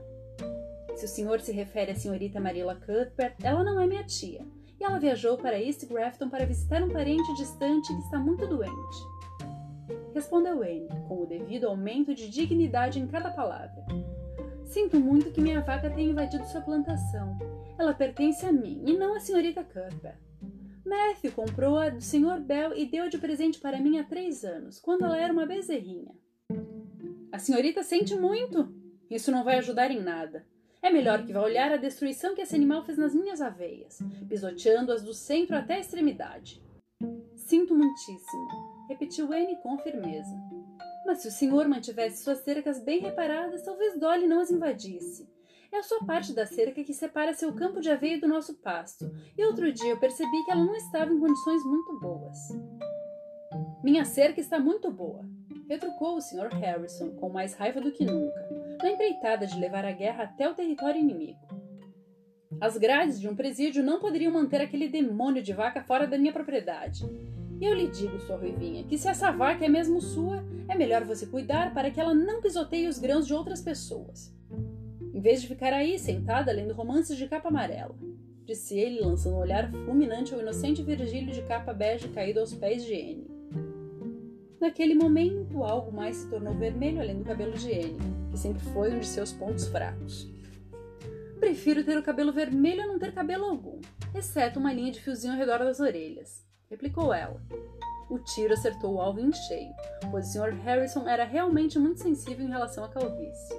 Se 0.96 1.06
o 1.06 1.08
senhor 1.08 1.42
se 1.42 1.52
refere 1.52 1.92
à 1.92 1.96
senhorita 1.96 2.40
Marilla 2.40 2.76
Cuthbert, 2.76 3.36
ela 3.44 3.64
não 3.64 3.80
é 3.80 3.88
minha 3.88 4.04
tia, 4.04 4.46
e 4.80 4.84
ela 4.84 5.00
viajou 5.00 5.38
para 5.38 5.60
East 5.60 5.86
Grafton 5.86 6.30
para 6.30 6.46
visitar 6.46 6.82
um 6.84 6.90
parente 6.90 7.34
distante 7.36 7.94
que 7.94 8.02
está 8.02 8.20
muito 8.20 8.48
doente. 8.48 8.72
Respondeu 10.14 10.62
Anne, 10.62 10.88
com 11.08 11.24
o 11.24 11.26
devido 11.26 11.68
aumento 11.68 12.14
de 12.14 12.30
dignidade 12.30 13.00
em 13.00 13.08
cada 13.08 13.32
palavra. 13.32 13.86
Sinto 14.72 14.98
muito 15.02 15.32
que 15.32 15.42
minha 15.42 15.60
vaca 15.60 15.90
tenha 15.90 16.12
invadido 16.12 16.46
sua 16.46 16.62
plantação. 16.62 17.38
Ela 17.78 17.94
pertence 17.94 18.46
a 18.46 18.54
mim 18.54 18.82
e 18.88 18.94
não 18.94 19.14
à 19.14 19.20
senhorita 19.20 19.66
Cuthbert. 19.66 20.18
Matthew 20.86 21.34
comprou-a 21.34 21.90
do 21.90 22.02
Sr. 22.02 22.40
Bell 22.40 22.74
e 22.78 22.86
deu-a 22.86 23.10
de 23.10 23.18
presente 23.18 23.60
para 23.60 23.82
mim 23.82 24.00
há 24.00 24.06
três 24.06 24.46
anos, 24.46 24.80
quando 24.80 25.04
ela 25.04 25.18
era 25.18 25.34
uma 25.34 25.46
bezerrinha. 25.46 26.16
A 27.34 27.38
senhorita 27.38 27.84
sente 27.84 28.16
muito? 28.16 28.74
Isso 29.10 29.30
não 29.30 29.44
vai 29.44 29.58
ajudar 29.58 29.92
em 29.92 30.02
nada. 30.02 30.48
É 30.82 30.90
melhor 30.90 31.26
que 31.26 31.34
vá 31.34 31.42
olhar 31.42 31.74
a 31.74 31.78
destruição 31.78 32.34
que 32.34 32.42
esse 32.42 32.56
animal 32.56 32.86
fez 32.86 32.98
nas 32.98 33.14
minhas 33.14 33.42
aveias, 33.42 34.00
pisoteando-as 34.30 35.04
do 35.04 35.14
centro 35.14 35.58
até 35.58 35.76
a 35.76 35.80
extremidade. 35.80 36.64
Sinto 37.36 37.76
muitíssimo, 37.76 38.48
repetiu 38.88 39.34
Anne 39.34 39.58
com 39.62 39.78
firmeza. 39.80 40.34
Mas 41.06 41.20
se 41.20 41.28
o 41.28 41.32
senhor 41.32 41.68
mantivesse 41.68 42.24
suas 42.24 42.40
cercas 42.40 42.84
bem 42.84 43.00
reparadas, 43.00 43.64
talvez 43.64 44.00
Dolly 44.00 44.28
não 44.28 44.40
as 44.40 44.52
invadisse. 44.52 45.28
É 45.72 45.78
a 45.78 45.84
sua 45.84 46.04
parte 46.06 46.34
da 46.34 46.46
cerca 46.46 46.84
que 46.84 46.94
separa 46.94 47.34
seu 47.34 47.54
campo 47.54 47.80
de 47.80 47.90
aveia 47.90 48.20
do 48.20 48.28
nosso 48.28 48.56
pasto, 48.56 49.10
e 49.38 49.46
outro 49.46 49.72
dia 49.72 49.92
eu 49.92 50.00
percebi 50.00 50.44
que 50.44 50.52
ela 50.52 50.64
não 50.64 50.76
estava 50.76 51.14
em 51.14 51.20
condições 51.20 51.64
muito 51.64 51.98
boas. 52.00 52.38
Minha 53.82 54.04
cerca 54.04 54.42
está 54.42 54.60
muito 54.60 54.92
boa, 54.92 55.26
retrucou 55.70 56.18
o 56.18 56.22
Sr. 56.22 56.50
Harrison 56.54 57.12
com 57.12 57.30
mais 57.30 57.54
raiva 57.54 57.80
do 57.80 57.92
que 57.94 58.04
nunca, 58.04 58.50
na 58.84 58.92
empreitada 58.92 59.48
de 59.48 59.58
levar 59.58 59.86
a 59.86 59.92
guerra 59.92 60.26
até 60.26 60.50
o 60.50 60.54
território 60.54 61.00
inimigo. 61.00 61.40
As 62.60 62.78
grades 62.78 63.20
de 63.20 63.30
um 63.30 63.36
presídio 63.36 63.82
não 63.82 64.00
poderiam 64.00 64.34
manter 64.34 64.62
aquele 64.62 64.90
demônio 64.90 65.42
de 65.42 65.54
vaca 65.54 65.82
fora 65.82 66.06
da 66.06 66.18
minha 66.18 66.34
propriedade. 66.34 67.06
E 67.60 67.66
eu 67.66 67.74
lhe 67.74 67.88
digo, 67.88 68.20
sua 68.20 68.36
ruivinha, 68.36 68.84
que 68.84 68.98
se 68.98 69.08
essa 69.08 69.32
vaca 69.32 69.64
é 69.64 69.70
mesmo 69.70 70.02
sua, 70.02 70.44
é 70.72 70.76
melhor 70.76 71.04
você 71.04 71.26
cuidar 71.26 71.74
para 71.74 71.92
que 71.92 72.00
ela 72.00 72.14
não 72.14 72.42
pisoteie 72.42 72.88
os 72.88 72.98
grãos 72.98 73.28
de 73.28 73.34
outras 73.34 73.62
pessoas. 73.62 74.34
Em 75.14 75.20
vez 75.20 75.42
de 75.42 75.48
ficar 75.48 75.74
aí 75.74 76.00
sentada 76.00 76.52
lendo 76.52 76.74
romances 76.74 77.18
de 77.18 77.28
capa 77.28 77.50
amarela, 77.50 77.94
disse 78.46 78.80
ele, 78.80 79.02
lançando 79.02 79.36
um 79.36 79.40
olhar 79.40 79.70
fulminante 79.70 80.34
ao 80.34 80.40
inocente 80.40 80.82
Virgílio 80.82 81.34
de 81.34 81.42
capa 81.42 81.74
bege 81.74 82.08
caído 82.08 82.40
aos 82.40 82.54
pés 82.54 82.86
de 82.86 82.94
Anne. 82.94 83.30
Naquele 84.62 84.96
momento, 84.96 85.62
algo 85.62 85.92
mais 85.92 86.16
se 86.16 86.30
tornou 86.30 86.54
vermelho 86.54 87.02
além 87.02 87.18
do 87.18 87.26
cabelo 87.26 87.52
de 87.52 87.70
Anne, 87.70 87.98
que 88.32 88.40
sempre 88.40 88.64
foi 88.68 88.94
um 88.94 89.00
de 89.00 89.08
seus 89.08 89.34
pontos 89.34 89.68
fracos. 89.68 90.32
Prefiro 91.38 91.84
ter 91.84 91.98
o 91.98 92.04
cabelo 92.04 92.32
vermelho 92.32 92.84
a 92.84 92.88
não 92.88 92.98
ter 92.98 93.12
cabelo 93.12 93.44
algum, 93.44 93.82
exceto 94.16 94.58
uma 94.58 94.72
linha 94.72 94.94
de 94.94 95.02
fiozinho 95.02 95.34
ao 95.34 95.40
redor 95.40 95.60
das 95.60 95.82
orelhas, 95.82 96.46
replicou 96.70 97.14
ela. 97.14 97.42
O 98.12 98.20
tiro 98.20 98.54
acertou 98.54 98.96
o 98.96 99.00
alvo 99.00 99.22
em 99.22 99.32
cheio, 99.32 99.74
pois 100.12 100.28
o 100.28 100.32
Sr. 100.34 100.54
Harrison 100.66 101.08
era 101.08 101.24
realmente 101.24 101.80
muito 101.80 102.02
sensível 102.02 102.46
em 102.46 102.50
relação 102.50 102.84
à 102.84 102.90
calvície. 102.90 103.56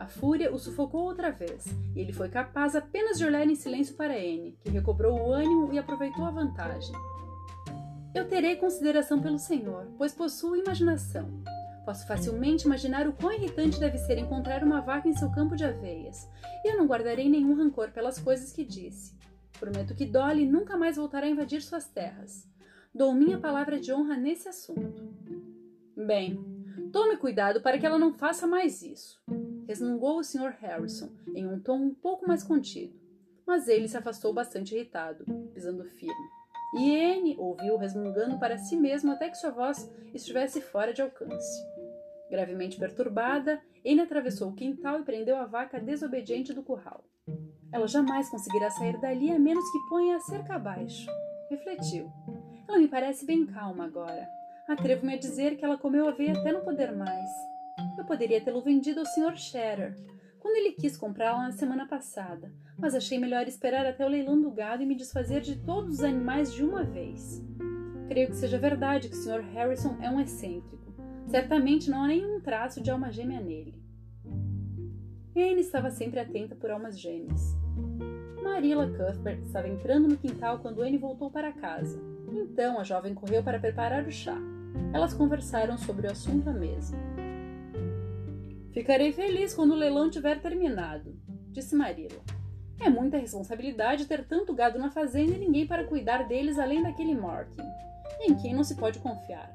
A 0.00 0.06
fúria 0.06 0.50
o 0.50 0.58
sufocou 0.58 1.02
outra 1.02 1.30
vez, 1.30 1.66
e 1.94 2.00
ele 2.00 2.10
foi 2.14 2.30
capaz 2.30 2.74
apenas 2.74 3.18
de 3.18 3.26
olhar 3.26 3.46
em 3.46 3.54
silêncio 3.54 3.94
para 3.94 4.14
Anne, 4.14 4.56
que 4.62 4.70
recobrou 4.70 5.20
o 5.20 5.30
ânimo 5.30 5.74
e 5.74 5.78
aproveitou 5.78 6.24
a 6.24 6.30
vantagem. 6.30 6.96
Eu 8.14 8.26
terei 8.26 8.56
consideração 8.56 9.20
pelo 9.20 9.38
Senhor, 9.38 9.86
pois 9.98 10.14
possuo 10.14 10.56
imaginação. 10.56 11.28
Posso 11.84 12.06
facilmente 12.06 12.64
imaginar 12.64 13.06
o 13.06 13.12
quão 13.12 13.34
irritante 13.34 13.78
deve 13.78 13.98
ser 13.98 14.16
encontrar 14.16 14.64
uma 14.64 14.80
vaca 14.80 15.06
em 15.06 15.14
seu 15.14 15.30
campo 15.30 15.54
de 15.54 15.66
aveias, 15.66 16.26
e 16.64 16.72
eu 16.72 16.78
não 16.78 16.86
guardarei 16.86 17.28
nenhum 17.28 17.54
rancor 17.54 17.90
pelas 17.90 18.18
coisas 18.18 18.52
que 18.52 18.64
disse. 18.64 19.14
Prometo 19.60 19.94
que 19.94 20.06
Dolly 20.06 20.46
nunca 20.46 20.78
mais 20.78 20.96
voltará 20.96 21.26
a 21.26 21.30
invadir 21.30 21.60
suas 21.60 21.86
terras. 21.86 22.55
Dou 22.96 23.12
minha 23.12 23.38
palavra 23.38 23.78
de 23.78 23.92
honra 23.92 24.16
nesse 24.16 24.48
assunto. 24.48 25.06
Bem, 25.94 26.42
tome 26.90 27.18
cuidado 27.18 27.60
para 27.60 27.78
que 27.78 27.84
ela 27.84 27.98
não 27.98 28.14
faça 28.14 28.46
mais 28.46 28.80
isso, 28.80 29.22
resmungou 29.68 30.18
o 30.18 30.24
Sr. 30.24 30.56
Harrison 30.58 31.10
em 31.34 31.46
um 31.46 31.60
tom 31.60 31.76
um 31.76 31.94
pouco 31.94 32.26
mais 32.26 32.42
contido, 32.42 32.98
mas 33.46 33.68
ele 33.68 33.86
se 33.86 33.98
afastou 33.98 34.32
bastante 34.32 34.74
irritado, 34.74 35.26
pisando 35.52 35.84
firme. 35.84 36.14
E 36.78 36.98
Anne 36.98 37.36
ouviu 37.38 37.76
resmungando 37.76 38.38
para 38.38 38.56
si 38.56 38.76
mesmo 38.76 39.12
até 39.12 39.28
que 39.28 39.36
sua 39.36 39.50
voz 39.50 39.92
estivesse 40.14 40.62
fora 40.62 40.94
de 40.94 41.02
alcance. 41.02 41.62
Gravemente 42.30 42.78
perturbada, 42.78 43.60
Anne 43.84 44.00
atravessou 44.00 44.48
o 44.48 44.54
quintal 44.54 45.00
e 45.00 45.04
prendeu 45.04 45.36
a 45.36 45.44
vaca 45.44 45.78
desobediente 45.78 46.54
do 46.54 46.62
curral. 46.62 47.04
Ela 47.70 47.86
jamais 47.86 48.30
conseguirá 48.30 48.70
sair 48.70 48.98
dali 48.98 49.30
a 49.30 49.38
menos 49.38 49.70
que 49.70 49.86
ponha 49.90 50.16
a 50.16 50.20
cerca 50.20 50.54
abaixo. 50.54 51.10
Refletiu. 51.50 52.10
Ela 52.68 52.78
me 52.78 52.88
parece 52.88 53.24
bem 53.24 53.46
calma 53.46 53.84
agora. 53.84 54.28
Atrevo-me 54.68 55.14
a 55.14 55.18
dizer 55.18 55.56
que 55.56 55.64
ela 55.64 55.78
comeu 55.78 56.08
aveia 56.08 56.32
até 56.32 56.52
não 56.52 56.62
poder 56.62 56.94
mais. 56.94 57.30
Eu 57.98 58.04
poderia 58.04 58.40
tê-lo 58.40 58.62
vendido 58.62 59.00
ao 59.00 59.06
Sr. 59.06 59.36
Scherer, 59.36 59.96
quando 60.40 60.56
ele 60.56 60.72
quis 60.72 60.96
comprá-la 60.96 61.44
na 61.44 61.52
semana 61.52 61.86
passada, 61.86 62.52
mas 62.78 62.94
achei 62.94 63.18
melhor 63.18 63.46
esperar 63.46 63.86
até 63.86 64.04
o 64.04 64.08
leilão 64.08 64.40
do 64.40 64.50
gado 64.50 64.82
e 64.82 64.86
me 64.86 64.94
desfazer 64.94 65.40
de 65.40 65.56
todos 65.56 65.94
os 65.94 66.04
animais 66.04 66.52
de 66.52 66.64
uma 66.64 66.84
vez. 66.84 67.44
Creio 68.08 68.28
que 68.28 68.36
seja 68.36 68.58
verdade 68.58 69.08
que 69.08 69.16
o 69.16 69.18
Sr. 69.18 69.40
Harrison 69.40 69.96
é 70.00 70.10
um 70.10 70.20
excêntrico 70.20 70.86
Certamente 71.28 71.90
não 71.90 72.04
há 72.04 72.06
nenhum 72.06 72.40
traço 72.40 72.80
de 72.80 72.90
alma 72.90 73.10
gêmea 73.10 73.40
nele. 73.40 73.74
Anne 75.34 75.60
estava 75.60 75.90
sempre 75.90 76.20
atenta 76.20 76.54
por 76.54 76.70
almas 76.70 76.98
gêmeas. 76.98 77.56
Marilla 78.42 78.86
Cuthbert 78.86 79.42
estava 79.42 79.68
entrando 79.68 80.08
no 80.08 80.16
quintal 80.16 80.60
quando 80.60 80.82
Anne 80.82 80.96
voltou 80.96 81.30
para 81.30 81.52
casa. 81.52 82.00
Então 82.36 82.78
a 82.78 82.84
jovem 82.84 83.14
correu 83.14 83.42
para 83.42 83.58
preparar 83.58 84.06
o 84.06 84.12
chá. 84.12 84.36
Elas 84.92 85.14
conversaram 85.14 85.78
sobre 85.78 86.06
o 86.06 86.10
assunto 86.10 86.50
à 86.50 86.52
mesa. 86.52 86.94
Ficarei 88.72 89.10
feliz 89.10 89.54
quando 89.54 89.70
o 89.70 89.76
leilão 89.76 90.10
tiver 90.10 90.38
terminado, 90.38 91.18
disse 91.50 91.74
Marilla. 91.74 92.20
É 92.78 92.90
muita 92.90 93.16
responsabilidade 93.16 94.04
ter 94.04 94.26
tanto 94.26 94.52
gado 94.52 94.78
na 94.78 94.90
fazenda 94.90 95.32
e 95.32 95.38
ninguém 95.38 95.66
para 95.66 95.86
cuidar 95.86 96.28
deles 96.28 96.58
além 96.58 96.82
daquele 96.82 97.14
Martin, 97.14 97.62
em 98.20 98.34
quem 98.34 98.54
não 98.54 98.62
se 98.62 98.76
pode 98.76 98.98
confiar. 98.98 99.50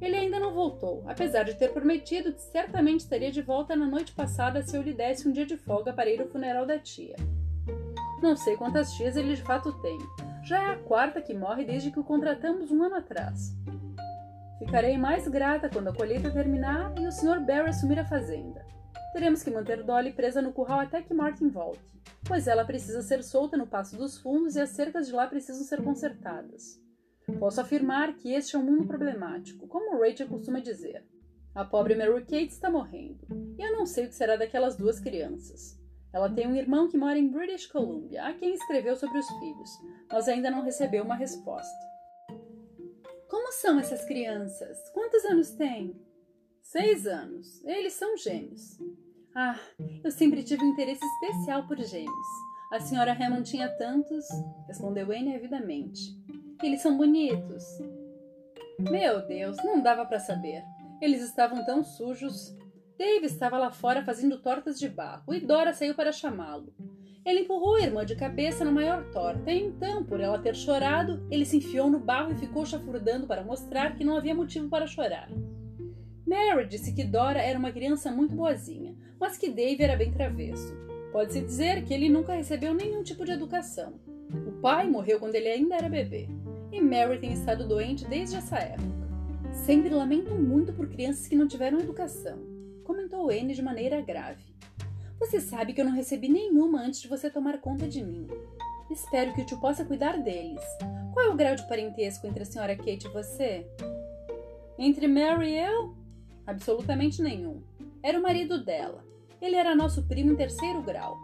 Ele 0.00 0.16
ainda 0.16 0.40
não 0.40 0.52
voltou, 0.52 1.04
apesar 1.06 1.44
de 1.44 1.54
ter 1.54 1.72
prometido 1.72 2.32
que 2.32 2.42
certamente 2.42 3.00
estaria 3.00 3.30
de 3.30 3.40
volta 3.40 3.76
na 3.76 3.86
noite 3.86 4.10
passada 4.12 4.62
se 4.62 4.76
eu 4.76 4.82
lhe 4.82 4.92
desse 4.92 5.28
um 5.28 5.32
dia 5.32 5.46
de 5.46 5.56
folga 5.56 5.92
para 5.92 6.10
ir 6.10 6.20
ao 6.20 6.26
funeral 6.26 6.66
da 6.66 6.76
tia. 6.76 7.14
Não 8.20 8.36
sei 8.36 8.56
quantas 8.56 8.92
tias 8.94 9.16
ele 9.16 9.36
de 9.36 9.42
fato 9.42 9.72
tem. 9.80 9.96
Já 10.46 10.62
é 10.62 10.74
a 10.74 10.78
quarta 10.78 11.20
que 11.20 11.34
morre 11.34 11.64
desde 11.64 11.90
que 11.90 11.98
o 11.98 12.04
contratamos 12.04 12.70
um 12.70 12.80
ano 12.84 12.94
atrás. 12.94 13.52
Ficarei 14.60 14.96
mais 14.96 15.26
grata 15.26 15.68
quando 15.68 15.88
a 15.88 15.92
colheita 15.92 16.30
terminar 16.30 16.96
e 16.96 17.04
o 17.04 17.10
Sr. 17.10 17.40
Barry 17.40 17.70
assumir 17.70 17.98
a 17.98 18.04
fazenda. 18.04 18.64
Teremos 19.12 19.42
que 19.42 19.50
manter 19.50 19.82
Dolly 19.82 20.12
presa 20.12 20.40
no 20.40 20.52
curral 20.52 20.78
até 20.78 21.02
que 21.02 21.12
Martin 21.12 21.48
volte, 21.48 21.82
pois 22.22 22.46
ela 22.46 22.64
precisa 22.64 23.02
ser 23.02 23.24
solta 23.24 23.56
no 23.56 23.66
passo 23.66 23.96
dos 23.96 24.18
fundos 24.18 24.54
e 24.54 24.60
as 24.60 24.70
cercas 24.70 25.08
de 25.08 25.12
lá 25.12 25.26
precisam 25.26 25.64
ser 25.64 25.82
consertadas. 25.82 26.80
Posso 27.40 27.60
afirmar 27.60 28.14
que 28.14 28.32
este 28.32 28.54
é 28.54 28.58
um 28.60 28.62
mundo 28.62 28.86
problemático, 28.86 29.66
como 29.66 30.00
Rachel 30.00 30.28
costuma 30.28 30.60
dizer. 30.60 31.04
A 31.56 31.64
pobre 31.64 31.96
Mary 31.96 32.20
Kate 32.20 32.52
está 32.52 32.70
morrendo, 32.70 33.26
e 33.58 33.66
eu 33.66 33.72
não 33.72 33.84
sei 33.84 34.04
o 34.04 34.08
que 34.08 34.14
será 34.14 34.36
daquelas 34.36 34.76
duas 34.76 35.00
crianças. 35.00 35.75
Ela 36.16 36.30
tem 36.30 36.46
um 36.46 36.56
irmão 36.56 36.88
que 36.88 36.96
mora 36.96 37.18
em 37.18 37.28
British 37.28 37.66
Columbia, 37.66 38.24
a 38.24 38.32
quem 38.32 38.54
escreveu 38.54 38.96
sobre 38.96 39.18
os 39.18 39.26
filhos, 39.38 39.70
mas 40.10 40.26
ainda 40.26 40.50
não 40.50 40.62
recebeu 40.62 41.04
uma 41.04 41.14
resposta. 41.14 41.76
Como 43.28 43.52
são 43.52 43.78
essas 43.78 44.02
crianças? 44.06 44.78
Quantos 44.94 45.22
anos 45.26 45.50
têm? 45.50 45.94
Seis 46.62 47.06
anos. 47.06 47.62
Eles 47.66 47.92
são 47.92 48.16
gêmeos. 48.16 48.78
Ah, 49.34 49.60
eu 50.02 50.10
sempre 50.10 50.42
tive 50.42 50.64
um 50.64 50.70
interesse 50.70 51.04
especial 51.04 51.68
por 51.68 51.76
gêmeos. 51.76 52.26
A 52.72 52.80
senhora 52.80 53.12
Hammond 53.12 53.50
tinha 53.50 53.68
tantos, 53.68 54.24
respondeu 54.66 55.12
Anne 55.12 55.36
avidamente. 55.36 56.00
Eles 56.62 56.80
são 56.80 56.96
bonitos. 56.96 57.62
Meu 58.80 59.20
Deus, 59.26 59.58
não 59.58 59.82
dava 59.82 60.06
para 60.06 60.18
saber. 60.18 60.64
Eles 61.02 61.20
estavam 61.20 61.62
tão 61.66 61.84
sujos. 61.84 62.56
Dave 62.98 63.26
estava 63.26 63.58
lá 63.58 63.70
fora 63.70 64.02
fazendo 64.02 64.38
tortas 64.38 64.78
de 64.78 64.88
barro 64.88 65.34
e 65.34 65.40
Dora 65.40 65.74
saiu 65.74 65.94
para 65.94 66.12
chamá-lo. 66.12 66.72
Ele 67.24 67.40
empurrou 67.40 67.74
a 67.74 67.82
irmã 67.82 68.04
de 68.06 68.16
cabeça 68.16 68.64
na 68.64 68.70
maior 68.70 69.04
torta 69.10 69.50
e 69.50 69.62
então, 69.62 70.04
por 70.04 70.20
ela 70.20 70.38
ter 70.38 70.54
chorado, 70.54 71.26
ele 71.30 71.44
se 71.44 71.58
enfiou 71.58 71.90
no 71.90 71.98
barro 71.98 72.32
e 72.32 72.38
ficou 72.38 72.64
chafurdando 72.64 73.26
para 73.26 73.44
mostrar 73.44 73.96
que 73.96 74.04
não 74.04 74.16
havia 74.16 74.34
motivo 74.34 74.68
para 74.68 74.86
chorar. 74.86 75.28
Mary 76.26 76.66
disse 76.66 76.94
que 76.94 77.04
Dora 77.04 77.40
era 77.40 77.58
uma 77.58 77.70
criança 77.70 78.10
muito 78.10 78.34
boazinha, 78.34 78.96
mas 79.20 79.36
que 79.36 79.50
Dave 79.50 79.82
era 79.82 79.96
bem 79.96 80.12
travesso. 80.12 80.74
Pode-se 81.12 81.40
dizer 81.40 81.84
que 81.84 81.92
ele 81.92 82.08
nunca 82.08 82.34
recebeu 82.34 82.72
nenhum 82.72 83.02
tipo 83.02 83.24
de 83.24 83.32
educação. 83.32 84.00
O 84.46 84.52
pai 84.60 84.88
morreu 84.88 85.18
quando 85.18 85.34
ele 85.34 85.48
ainda 85.48 85.76
era 85.76 85.88
bebê 85.88 86.28
e 86.72 86.80
Mary 86.80 87.18
tem 87.18 87.32
estado 87.32 87.66
doente 87.66 88.06
desde 88.06 88.36
essa 88.36 88.58
época. 88.58 89.06
Sempre 89.52 89.90
lamento 89.90 90.34
muito 90.34 90.72
por 90.72 90.88
crianças 90.88 91.26
que 91.26 91.36
não 91.36 91.48
tiveram 91.48 91.78
educação, 91.78 92.55
comentou 92.86 93.28
Anne 93.28 93.52
de 93.52 93.62
maneira 93.62 94.00
grave. 94.00 94.42
Você 95.18 95.40
sabe 95.40 95.72
que 95.72 95.80
eu 95.80 95.84
não 95.84 95.92
recebi 95.92 96.28
nenhuma 96.28 96.80
antes 96.80 97.00
de 97.00 97.08
você 97.08 97.28
tomar 97.28 97.58
conta 97.58 97.88
de 97.88 98.02
mim. 98.02 98.28
Espero 98.90 99.34
que 99.34 99.42
o 99.42 99.44
tio 99.44 99.58
possa 99.58 99.84
cuidar 99.84 100.18
deles. 100.18 100.62
Qual 101.12 101.26
é 101.26 101.28
o 101.28 101.36
grau 101.36 101.56
de 101.56 101.66
parentesco 101.66 102.26
entre 102.26 102.42
a 102.42 102.46
senhora 102.46 102.76
Kate 102.76 103.06
e 103.06 103.12
você? 103.12 103.66
Entre 104.78 105.08
Mary 105.08 105.50
e 105.50 105.58
eu? 105.58 105.94
Absolutamente 106.46 107.20
nenhum. 107.20 107.62
Era 108.02 108.18
o 108.18 108.22
marido 108.22 108.64
dela. 108.64 109.04
Ele 109.42 109.56
era 109.56 109.74
nosso 109.74 110.06
primo 110.06 110.32
em 110.32 110.36
terceiro 110.36 110.82
grau. 110.82 111.16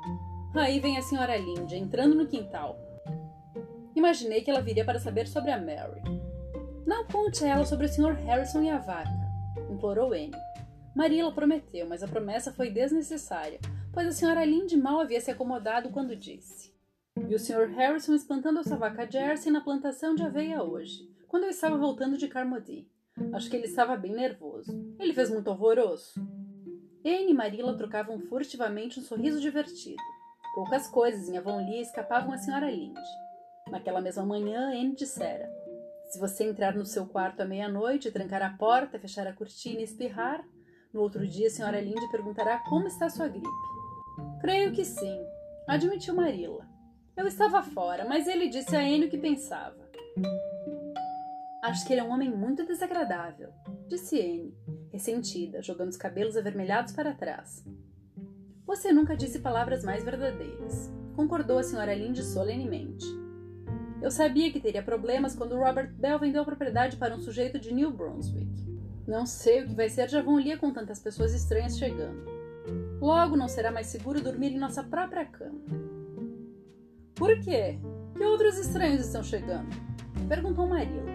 Aí 0.54 0.80
vem 0.80 0.98
a 0.98 1.02
senhora 1.02 1.36
Lindy 1.36 1.76
entrando 1.76 2.14
no 2.14 2.26
quintal. 2.26 2.76
Imaginei 3.94 4.40
que 4.40 4.50
ela 4.50 4.60
viria 4.60 4.84
para 4.84 4.98
saber 4.98 5.28
sobre 5.28 5.52
a 5.52 5.58
Mary. 5.58 6.02
Não 6.84 7.06
conte 7.06 7.44
a 7.44 7.48
ela 7.48 7.64
sobre 7.64 7.86
o 7.86 7.88
Sr. 7.88 8.14
Harrison 8.24 8.62
e 8.62 8.70
a 8.70 8.78
vaca, 8.78 9.10
implorou 9.70 10.12
Anne. 10.12 10.32
Marilla 10.94 11.32
prometeu, 11.32 11.88
mas 11.88 12.02
a 12.02 12.08
promessa 12.08 12.52
foi 12.52 12.70
desnecessária, 12.70 13.58
pois 13.92 14.06
a 14.06 14.10
Sra. 14.10 14.44
Lynde 14.44 14.76
mal 14.76 15.00
havia 15.00 15.20
se 15.20 15.30
acomodado 15.30 15.88
quando 15.90 16.14
disse. 16.14 16.72
Vi 17.16 17.34
o 17.34 17.38
Sr. 17.38 17.68
Harrison 17.74 18.14
espantando 18.14 18.60
a 18.60 18.62
sua 18.62 18.76
vaca 18.76 19.10
Jersey 19.10 19.50
na 19.50 19.60
plantação 19.60 20.14
de 20.14 20.22
aveia 20.22 20.62
hoje, 20.62 21.10
quando 21.28 21.44
eu 21.44 21.50
estava 21.50 21.76
voltando 21.78 22.18
de 22.18 22.28
Carmody. 22.28 22.86
Acho 23.32 23.48
que 23.48 23.56
ele 23.56 23.66
estava 23.66 23.96
bem 23.96 24.12
nervoso. 24.12 24.72
Ele 24.98 25.12
fez 25.12 25.30
muito 25.30 25.48
alvoroço. 25.48 26.20
Anne 27.04 27.30
e 27.30 27.34
Marilla 27.34 27.76
trocavam 27.76 28.20
furtivamente 28.20 29.00
um 29.00 29.02
sorriso 29.02 29.40
divertido. 29.40 30.02
Poucas 30.54 30.88
coisas 30.88 31.28
em 31.28 31.38
Avonlea 31.38 31.80
escapavam 31.80 32.32
à 32.32 32.36
Sra. 32.36 32.70
Lynde. 32.70 33.00
Naquela 33.70 34.00
mesma 34.00 34.24
manhã, 34.24 34.68
Anne 34.68 34.94
dissera: 34.94 35.50
Se 36.10 36.18
você 36.18 36.44
entrar 36.44 36.74
no 36.74 36.84
seu 36.84 37.06
quarto 37.06 37.40
à 37.40 37.44
meia-noite, 37.44 38.10
trancar 38.10 38.42
a 38.42 38.56
porta, 38.56 38.98
fechar 38.98 39.26
a 39.26 39.32
cortina 39.32 39.80
e 39.80 39.84
espirrar, 39.84 40.44
no 40.92 41.00
outro 41.00 41.26
dia 41.26 41.46
a 41.46 41.50
senhora 41.50 41.80
Linde 41.80 42.10
perguntará 42.10 42.58
como 42.68 42.86
está 42.86 43.08
sua 43.08 43.28
gripe. 43.28 43.48
Creio 44.40 44.72
que 44.72 44.84
sim, 44.84 45.20
admitiu 45.66 46.14
Marilla. 46.14 46.68
Eu 47.16 47.26
estava 47.26 47.62
fora, 47.62 48.04
mas 48.06 48.26
ele 48.26 48.48
disse 48.48 48.74
a 48.74 48.80
Anne 48.80 49.06
o 49.06 49.10
que 49.10 49.18
pensava. 49.18 49.90
Acho 51.62 51.86
que 51.86 51.92
ele 51.92 52.00
é 52.00 52.04
um 52.04 52.10
homem 52.10 52.30
muito 52.30 52.66
desagradável, 52.66 53.50
disse 53.86 54.20
Anne, 54.20 54.54
ressentida, 54.90 55.62
jogando 55.62 55.90
os 55.90 55.96
cabelos 55.96 56.36
avermelhados 56.36 56.92
para 56.92 57.14
trás. 57.14 57.64
Você 58.66 58.92
nunca 58.92 59.16
disse 59.16 59.38
palavras 59.38 59.84
mais 59.84 60.04
verdadeiras, 60.04 60.92
concordou 61.14 61.58
a 61.58 61.62
senhora 61.62 61.94
Linde 61.94 62.22
solenemente. 62.22 63.06
Eu 64.00 64.10
sabia 64.10 64.50
que 64.50 64.60
teria 64.60 64.82
problemas 64.82 65.36
quando 65.36 65.56
Robert 65.56 65.92
Bell 65.94 66.18
vendeu 66.18 66.42
a 66.42 66.44
propriedade 66.44 66.96
para 66.96 67.14
um 67.14 67.20
sujeito 67.20 67.60
de 67.60 67.72
New 67.72 67.92
Brunswick. 67.92 68.71
Não 69.06 69.26
sei 69.26 69.62
o 69.62 69.68
que 69.68 69.74
vai 69.74 69.88
ser 69.88 70.06
de 70.06 70.16
Avonlea 70.16 70.56
com 70.56 70.72
tantas 70.72 71.00
pessoas 71.00 71.34
estranhas 71.34 71.76
chegando. 71.76 72.24
Logo 73.00 73.36
não 73.36 73.48
será 73.48 73.72
mais 73.72 73.88
seguro 73.88 74.22
dormir 74.22 74.52
em 74.52 74.58
nossa 74.58 74.82
própria 74.84 75.24
cama. 75.24 75.60
Por 77.14 77.40
quê? 77.40 77.78
Que 78.16 78.24
outros 78.24 78.56
estranhos 78.58 79.04
estão 79.04 79.22
chegando? 79.22 79.68
Perguntou 80.28 80.68
Marilla. 80.68 81.10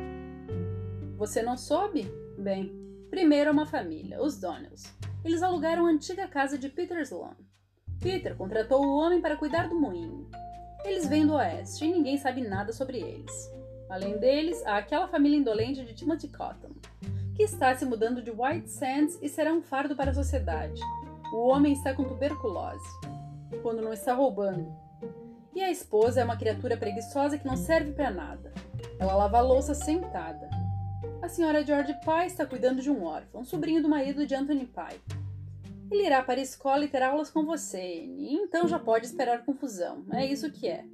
Você 1.17 1.41
não 1.41 1.55
soube? 1.55 2.11
Bem, 2.37 2.73
primeiro 3.09 3.49
é 3.49 3.53
uma 3.53 3.65
família, 3.65 4.21
os 4.21 4.37
Donnells. 4.37 4.93
Eles 5.23 5.41
alugaram 5.41 5.85
a 5.85 5.89
antiga 5.89 6.27
casa 6.27 6.57
de 6.57 6.69
Peter 6.69 6.99
Sloan. 7.01 7.35
Peter 8.01 8.35
contratou 8.35 8.85
o 8.85 8.97
homem 8.97 9.21
para 9.21 9.37
cuidar 9.37 9.69
do 9.69 9.79
moinho. 9.79 10.29
Eles 10.83 11.07
vêm 11.07 11.25
do 11.25 11.33
oeste 11.33 11.85
e 11.85 11.91
ninguém 11.91 12.17
sabe 12.17 12.41
nada 12.41 12.71
sobre 12.71 12.99
eles. 12.99 13.51
Além 13.89 14.17
deles, 14.19 14.61
há 14.65 14.77
aquela 14.77 15.07
família 15.07 15.37
indolente 15.37 15.83
de 15.83 15.93
Timothy 15.93 16.27
Cotton, 16.27 16.71
que 17.37 17.43
está 17.43 17.77
se 17.77 17.85
mudando 17.85 18.19
de 18.19 18.31
White 18.31 18.67
Sands 18.67 19.19
e 19.21 19.29
será 19.29 19.53
um 19.53 19.61
fardo 19.61 19.95
para 19.95 20.09
a 20.09 20.13
sociedade. 20.13 20.81
O 21.31 21.47
homem 21.47 21.71
está 21.71 21.93
com 21.93 22.03
tuberculose, 22.03 22.89
quando 23.61 23.79
não 23.79 23.93
está 23.93 24.15
roubando. 24.15 24.75
E 25.53 25.61
a 25.61 25.69
esposa 25.69 26.19
é 26.19 26.23
uma 26.23 26.35
criatura 26.35 26.75
preguiçosa 26.75 27.37
que 27.37 27.45
não 27.45 27.55
serve 27.55 27.91
para 27.91 28.09
nada. 28.09 28.51
Ela 28.97 29.15
lava 29.15 29.37
a 29.37 29.41
louça 29.41 29.75
sentada. 29.75 30.49
A 31.21 31.29
senhora 31.29 31.63
George 31.63 31.93
Pye 32.03 32.25
está 32.25 32.43
cuidando 32.43 32.81
de 32.81 32.89
um 32.89 33.03
órfão, 33.03 33.45
sobrinho 33.45 33.83
do 33.83 33.89
marido 33.89 34.25
de 34.25 34.33
Anthony 34.33 34.65
Pye. 34.65 34.99
Ele 35.91 36.07
irá 36.07 36.23
para 36.23 36.39
a 36.39 36.43
escola 36.43 36.85
e 36.85 36.87
ter 36.87 37.03
aulas 37.03 37.29
com 37.29 37.45
você, 37.45 38.03
e 38.03 38.33
então 38.33 38.67
já 38.67 38.79
pode 38.79 39.05
esperar 39.05 39.45
confusão. 39.45 40.03
É 40.11 40.25
isso 40.25 40.51
que 40.51 40.67
é. 40.67 40.85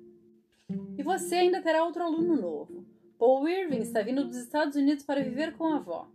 E 0.98 1.04
você 1.04 1.36
ainda 1.36 1.62
terá 1.62 1.86
outro 1.86 2.04
aluno 2.04 2.36
novo. 2.36 2.86
Paul 3.18 3.48
Irving 3.48 3.80
está 3.80 4.02
vindo 4.02 4.26
dos 4.26 4.36
Estados 4.36 4.76
Unidos 4.76 5.06
para 5.06 5.24
viver 5.24 5.54
com 5.54 5.68
a 5.68 5.78
avó. 5.78 6.12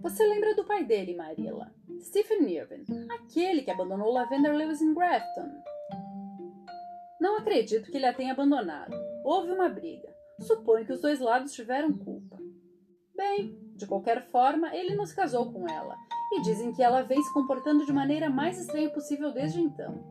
Você 0.00 0.26
lembra 0.26 0.54
do 0.54 0.64
pai 0.64 0.84
dele, 0.84 1.14
Marilla? 1.14 1.72
Stephen 2.00 2.50
Irving, 2.50 2.84
aquele 3.10 3.62
que 3.62 3.70
abandonou 3.70 4.12
Lavender 4.12 4.54
Lewis 4.54 4.80
em 4.80 4.94
Grafton. 4.94 5.50
Não 7.20 7.36
acredito 7.36 7.90
que 7.90 7.96
ele 7.96 8.06
a 8.06 8.12
tenha 8.12 8.32
abandonado. 8.32 8.96
Houve 9.24 9.52
uma 9.52 9.68
briga. 9.68 10.08
Suponho 10.40 10.84
que 10.84 10.92
os 10.92 11.00
dois 11.00 11.20
lados 11.20 11.52
tiveram 11.52 11.92
culpa. 11.92 12.38
Bem, 13.14 13.56
de 13.76 13.86
qualquer 13.86 14.28
forma, 14.30 14.74
ele 14.74 14.94
não 14.94 15.06
se 15.06 15.14
casou 15.14 15.52
com 15.52 15.68
ela, 15.68 15.96
e 16.32 16.42
dizem 16.42 16.72
que 16.72 16.82
ela 16.82 17.02
vem 17.02 17.22
se 17.22 17.32
comportando 17.32 17.86
de 17.86 17.92
maneira 17.92 18.30
mais 18.30 18.58
estranha 18.58 18.90
possível 18.90 19.32
desde 19.32 19.60
então. 19.60 20.02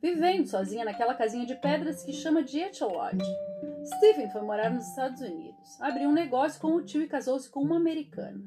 Vivendo 0.00 0.46
sozinha 0.46 0.84
naquela 0.84 1.14
casinha 1.14 1.46
de 1.46 1.54
pedras 1.56 2.04
que 2.04 2.12
chama 2.12 2.42
de 2.42 2.60
Lodge. 2.60 3.36
Stephen 3.96 4.30
foi 4.30 4.42
morar 4.42 4.70
nos 4.70 4.86
Estados 4.86 5.20
Unidos, 5.20 5.80
abriu 5.80 6.08
um 6.08 6.12
negócio 6.12 6.60
com 6.60 6.74
o 6.74 6.82
tio 6.84 7.02
e 7.02 7.08
casou-se 7.08 7.50
com 7.50 7.60
uma 7.60 7.76
americana. 7.76 8.44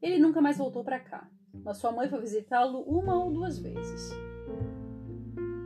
Ele 0.00 0.18
nunca 0.18 0.40
mais 0.40 0.58
voltou 0.58 0.84
para 0.84 1.00
cá, 1.00 1.28
mas 1.52 1.78
sua 1.78 1.92
mãe 1.92 2.08
foi 2.08 2.20
visitá-lo 2.20 2.80
uma 2.82 3.22
ou 3.22 3.32
duas 3.32 3.58
vezes. 3.58 4.12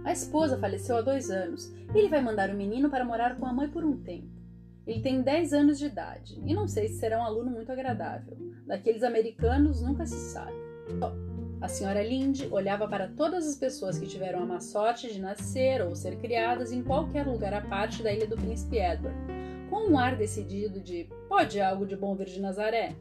A 0.04 0.12
esposa 0.12 0.58
faleceu 0.58 0.96
há 0.96 1.02
dois 1.02 1.30
anos 1.30 1.72
e 1.94 1.98
ele 1.98 2.08
vai 2.08 2.20
mandar 2.20 2.50
o 2.50 2.56
menino 2.56 2.90
para 2.90 3.04
morar 3.04 3.38
com 3.38 3.46
a 3.46 3.52
mãe 3.52 3.68
por 3.68 3.84
um 3.84 4.02
tempo. 4.02 4.42
Ele 4.86 5.00
tem 5.00 5.22
10 5.22 5.52
anos 5.52 5.78
de 5.78 5.86
idade 5.86 6.40
e 6.44 6.54
não 6.54 6.66
sei 6.66 6.88
se 6.88 6.98
será 6.98 7.18
um 7.18 7.24
aluno 7.24 7.50
muito 7.50 7.70
agradável. 7.70 8.36
Daqueles 8.66 9.04
americanos 9.04 9.80
nunca 9.80 10.04
se 10.06 10.16
sabe. 10.32 10.56
A 11.60 11.68
senhora 11.68 12.02
Linde 12.02 12.48
olhava 12.50 12.88
para 12.88 13.06
todas 13.06 13.46
as 13.46 13.54
pessoas 13.54 13.96
que 13.96 14.08
tiveram 14.08 14.42
a 14.42 14.46
má 14.46 14.58
sorte 14.58 15.12
de 15.12 15.20
nascer 15.20 15.80
ou 15.82 15.94
ser 15.94 16.16
criadas 16.16 16.72
em 16.72 16.82
qualquer 16.82 17.24
lugar 17.24 17.54
à 17.54 17.60
parte 17.60 18.02
da 18.02 18.12
ilha 18.12 18.26
do 18.26 18.36
príncipe 18.36 18.78
Edward, 18.78 19.16
com 19.70 19.88
um 19.88 19.96
ar 19.96 20.16
decidido 20.16 20.80
de 20.80 21.08
pode 21.28 21.60
algo 21.60 21.86
de 21.86 21.94
bom 21.94 22.16
vir 22.16 22.26
de 22.26 22.40
Nazaré. 22.40 22.96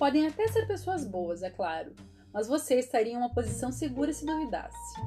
Podem 0.00 0.26
até 0.26 0.48
ser 0.48 0.66
pessoas 0.66 1.04
boas, 1.04 1.42
é 1.42 1.50
claro, 1.50 1.92
mas 2.32 2.48
você 2.48 2.76
estaria 2.76 3.12
em 3.12 3.18
uma 3.18 3.34
posição 3.34 3.70
segura 3.70 4.14
se 4.14 4.24
duvidasse. 4.24 4.98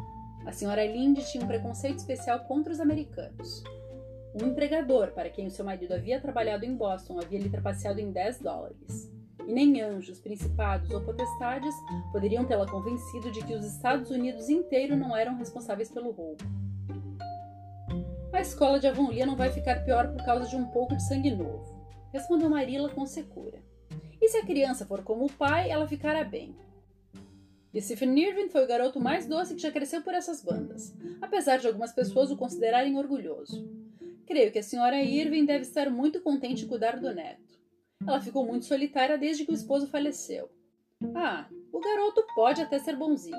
A 0.45 0.51
senhora 0.51 0.85
Linde 0.85 1.25
tinha 1.31 1.43
um 1.43 1.47
preconceito 1.47 1.97
especial 1.97 2.41
contra 2.41 2.71
os 2.71 2.79
americanos. 2.79 3.63
Um 4.39 4.49
empregador 4.49 5.07
para 5.07 5.31
quem 5.31 5.47
o 5.47 5.49
seu 5.49 5.65
marido 5.65 5.95
havia 5.95 6.21
trabalhado 6.21 6.63
em 6.63 6.77
Boston 6.77 7.19
havia 7.19 7.39
lhe 7.39 7.49
trapaceado 7.49 7.99
em 7.99 8.11
10 8.11 8.41
dólares. 8.41 9.11
E 9.47 9.51
nem 9.51 9.81
anjos, 9.81 10.19
principados 10.19 10.91
ou 10.91 11.01
potestades 11.01 11.73
poderiam 12.11 12.45
tê-la 12.45 12.69
convencido 12.69 13.31
de 13.31 13.43
que 13.43 13.55
os 13.55 13.65
Estados 13.65 14.11
Unidos 14.11 14.47
inteiro 14.47 14.95
não 14.95 15.17
eram 15.17 15.35
responsáveis 15.37 15.89
pelo 15.89 16.11
roubo. 16.11 16.43
A 18.31 18.39
escola 18.39 18.79
de 18.79 18.85
Avonlea 18.85 19.25
não 19.25 19.35
vai 19.35 19.49
ficar 19.49 19.83
pior 19.83 20.09
por 20.09 20.23
causa 20.23 20.47
de 20.47 20.55
um 20.55 20.67
pouco 20.67 20.95
de 20.95 21.01
sangue 21.07 21.31
novo, 21.31 21.83
respondeu 22.11 22.47
Marilla 22.47 22.89
com 22.89 23.07
secura. 23.07 23.72
E 24.23 24.29
se 24.29 24.37
a 24.37 24.45
criança 24.45 24.85
for 24.85 25.03
como 25.03 25.25
o 25.25 25.33
pai, 25.33 25.69
ela 25.69 25.85
ficará 25.85 26.23
bem. 26.23 26.55
E 27.73 27.81
Stephen 27.81 28.17
Irving 28.17 28.47
foi 28.47 28.63
o 28.63 28.67
garoto 28.67 28.97
mais 28.97 29.27
doce 29.27 29.53
que 29.53 29.61
já 29.61 29.69
cresceu 29.69 30.01
por 30.01 30.13
essas 30.13 30.41
bandas, 30.41 30.95
apesar 31.21 31.57
de 31.57 31.67
algumas 31.67 31.91
pessoas 31.91 32.31
o 32.31 32.37
considerarem 32.37 32.97
orgulhoso. 32.97 33.69
Creio 34.25 34.49
que 34.49 34.59
a 34.59 34.63
senhora 34.63 35.03
Irving 35.03 35.43
deve 35.43 35.63
estar 35.63 35.89
muito 35.89 36.21
contente 36.21 36.63
em 36.63 36.69
cuidar 36.69 37.01
do 37.01 37.13
neto. 37.13 37.59
Ela 38.07 38.21
ficou 38.21 38.45
muito 38.45 38.63
solitária 38.63 39.17
desde 39.17 39.43
que 39.43 39.51
o 39.51 39.55
esposo 39.55 39.87
faleceu. 39.87 40.49
Ah, 41.13 41.49
o 41.73 41.81
garoto 41.81 42.25
pode 42.33 42.61
até 42.61 42.79
ser 42.79 42.95
bonzinho, 42.95 43.35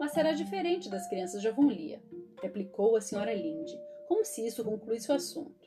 mas 0.00 0.10
será 0.10 0.32
diferente 0.32 0.90
das 0.90 1.08
crianças 1.08 1.40
de 1.40 1.46
Avonlea, 1.46 2.02
replicou 2.42 2.96
a 2.96 3.00
senhora 3.00 3.32
Linde, 3.32 3.78
como 4.08 4.24
se 4.24 4.44
isso 4.44 4.64
concluísse 4.64 5.12
o 5.12 5.14
assunto. 5.14 5.63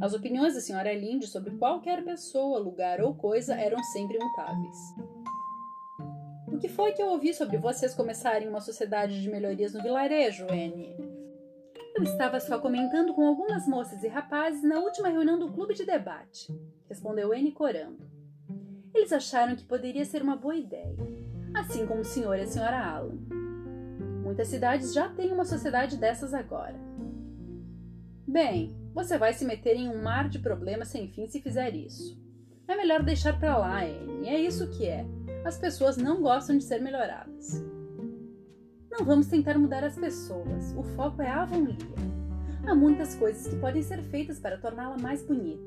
As 0.00 0.14
opiniões 0.14 0.54
da 0.54 0.60
senhora 0.60 0.94
Linde 0.94 1.26
sobre 1.26 1.50
qualquer 1.56 2.02
pessoa, 2.02 2.58
lugar 2.58 3.02
ou 3.02 3.14
coisa 3.14 3.54
eram 3.54 3.82
sempre 3.84 4.18
mutáveis. 4.18 4.76
O 6.48 6.58
que 6.58 6.68
foi 6.68 6.92
que 6.92 7.02
eu 7.02 7.08
ouvi 7.08 7.34
sobre 7.34 7.58
vocês 7.58 7.94
começarem 7.94 8.48
uma 8.48 8.62
sociedade 8.62 9.20
de 9.20 9.28
melhorias 9.28 9.74
no 9.74 9.82
vilarejo, 9.82 10.46
Anne? 10.50 10.96
Eu 11.94 12.02
estava 12.02 12.40
só 12.40 12.58
comentando 12.58 13.12
com 13.12 13.26
algumas 13.26 13.66
moças 13.66 14.02
e 14.02 14.08
rapazes 14.08 14.62
na 14.62 14.78
última 14.78 15.08
reunião 15.08 15.38
do 15.38 15.52
clube 15.52 15.74
de 15.74 15.84
debate, 15.84 16.50
respondeu 16.88 17.32
Anne 17.32 17.52
corando. 17.52 18.10
Eles 18.94 19.12
acharam 19.12 19.54
que 19.54 19.64
poderia 19.64 20.04
ser 20.06 20.22
uma 20.22 20.34
boa 20.34 20.56
ideia, 20.56 20.96
assim 21.54 21.86
como 21.86 22.00
o 22.00 22.04
senhor 22.04 22.38
e 22.38 22.42
a 22.42 22.46
senhora 22.46 22.82
Allan. 22.82 23.18
Muitas 24.22 24.48
cidades 24.48 24.94
já 24.94 25.10
têm 25.10 25.30
uma 25.30 25.44
sociedade 25.44 25.98
dessas 25.98 26.32
agora. 26.32 26.78
Bem, 28.26 28.79
você 28.94 29.16
vai 29.16 29.32
se 29.32 29.44
meter 29.44 29.76
em 29.76 29.88
um 29.88 30.02
mar 30.02 30.28
de 30.28 30.38
problemas 30.38 30.88
sem 30.88 31.08
fim 31.08 31.26
se 31.26 31.40
fizer 31.40 31.74
isso. 31.74 32.20
É 32.66 32.76
melhor 32.76 33.02
deixar 33.02 33.38
para 33.38 33.56
lá, 33.56 33.82
Anne. 33.84 34.28
É 34.28 34.38
isso 34.38 34.70
que 34.70 34.86
é. 34.86 35.04
As 35.44 35.58
pessoas 35.58 35.96
não 35.96 36.22
gostam 36.22 36.56
de 36.56 36.64
ser 36.64 36.80
melhoradas. 36.80 37.62
Não 38.90 39.04
vamos 39.04 39.28
tentar 39.28 39.58
mudar 39.58 39.84
as 39.84 39.96
pessoas, 39.96 40.74
o 40.76 40.82
foco 40.82 41.22
é 41.22 41.28
a 41.28 41.42
Avonlea. 41.42 41.76
Há 42.66 42.74
muitas 42.74 43.14
coisas 43.14 43.46
que 43.46 43.58
podem 43.58 43.82
ser 43.82 44.02
feitas 44.02 44.38
para 44.38 44.58
torná-la 44.58 44.98
mais 44.98 45.22
bonita. 45.22 45.62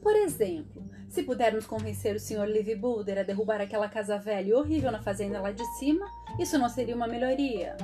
Por 0.00 0.16
exemplo, 0.16 0.82
se 1.08 1.22
pudermos 1.22 1.66
convencer 1.66 2.14
o 2.16 2.20
Sr. 2.20 2.46
Livy 2.46 2.74
Boulder 2.74 3.18
a 3.18 3.22
derrubar 3.22 3.60
aquela 3.60 3.88
casa 3.88 4.16
velha 4.18 4.48
e 4.48 4.54
horrível 4.54 4.90
na 4.90 5.02
fazenda 5.02 5.40
lá 5.40 5.52
de 5.52 5.64
cima, 5.78 6.06
isso 6.38 6.56
não 6.58 6.68
seria 6.68 6.96
uma 6.96 7.06
melhoria? 7.06 7.76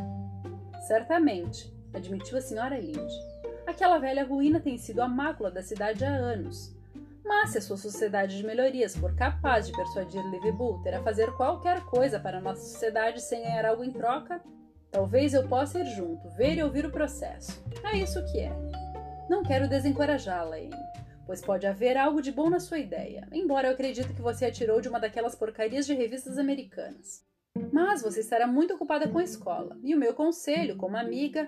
Certamente, 0.86 1.70
admitiu 1.92 2.38
a 2.38 2.40
Sra. 2.40 2.78
Linde. 2.78 3.35
Aquela 3.66 3.98
velha 3.98 4.24
ruína 4.24 4.60
tem 4.60 4.78
sido 4.78 5.00
a 5.00 5.08
mácula 5.08 5.50
da 5.50 5.62
cidade 5.62 6.04
há 6.04 6.10
anos. 6.10 6.74
Mas 7.24 7.50
se 7.50 7.58
a 7.58 7.60
sua 7.60 7.76
sociedade 7.76 8.36
de 8.36 8.46
melhorias 8.46 8.96
for 8.96 9.14
capaz 9.16 9.66
de 9.66 9.72
persuadir 9.72 10.22
Livy 10.30 10.52
Boulter 10.52 10.96
a 10.96 11.02
fazer 11.02 11.32
qualquer 11.32 11.84
coisa 11.84 12.20
para 12.20 12.38
a 12.38 12.40
nossa 12.40 12.62
sociedade 12.62 13.20
sem 13.20 13.42
ganhar 13.42 13.66
algo 13.66 13.82
em 13.82 13.90
troca, 13.90 14.40
Talvez 14.96 15.34
eu 15.34 15.46
possa 15.46 15.80
ir 15.80 15.86
junto, 15.94 16.26
ver 16.30 16.56
e 16.56 16.62
ouvir 16.62 16.86
o 16.86 16.90
processo. 16.90 17.62
É 17.84 17.98
isso 17.98 18.24
que 18.32 18.40
é. 18.40 18.52
Não 19.28 19.42
quero 19.42 19.68
desencorajá-la, 19.68 20.56
Amy, 20.56 20.70
pois 21.26 21.42
pode 21.42 21.66
haver 21.66 21.98
algo 21.98 22.22
de 22.22 22.32
bom 22.32 22.48
na 22.48 22.60
sua 22.60 22.78
ideia, 22.78 23.28
embora 23.30 23.68
eu 23.68 23.72
acredite 23.74 24.14
que 24.14 24.22
você 24.22 24.46
atirou 24.46 24.80
de 24.80 24.88
uma 24.88 24.98
daquelas 24.98 25.34
porcarias 25.34 25.84
de 25.84 25.92
revistas 25.92 26.38
americanas. 26.38 27.22
Mas 27.70 28.00
você 28.00 28.20
estará 28.20 28.46
muito 28.46 28.74
ocupada 28.74 29.06
com 29.06 29.18
a 29.18 29.22
escola, 29.22 29.76
e 29.82 29.94
o 29.94 29.98
meu 29.98 30.14
conselho, 30.14 30.76
como 30.76 30.96
amiga, 30.96 31.46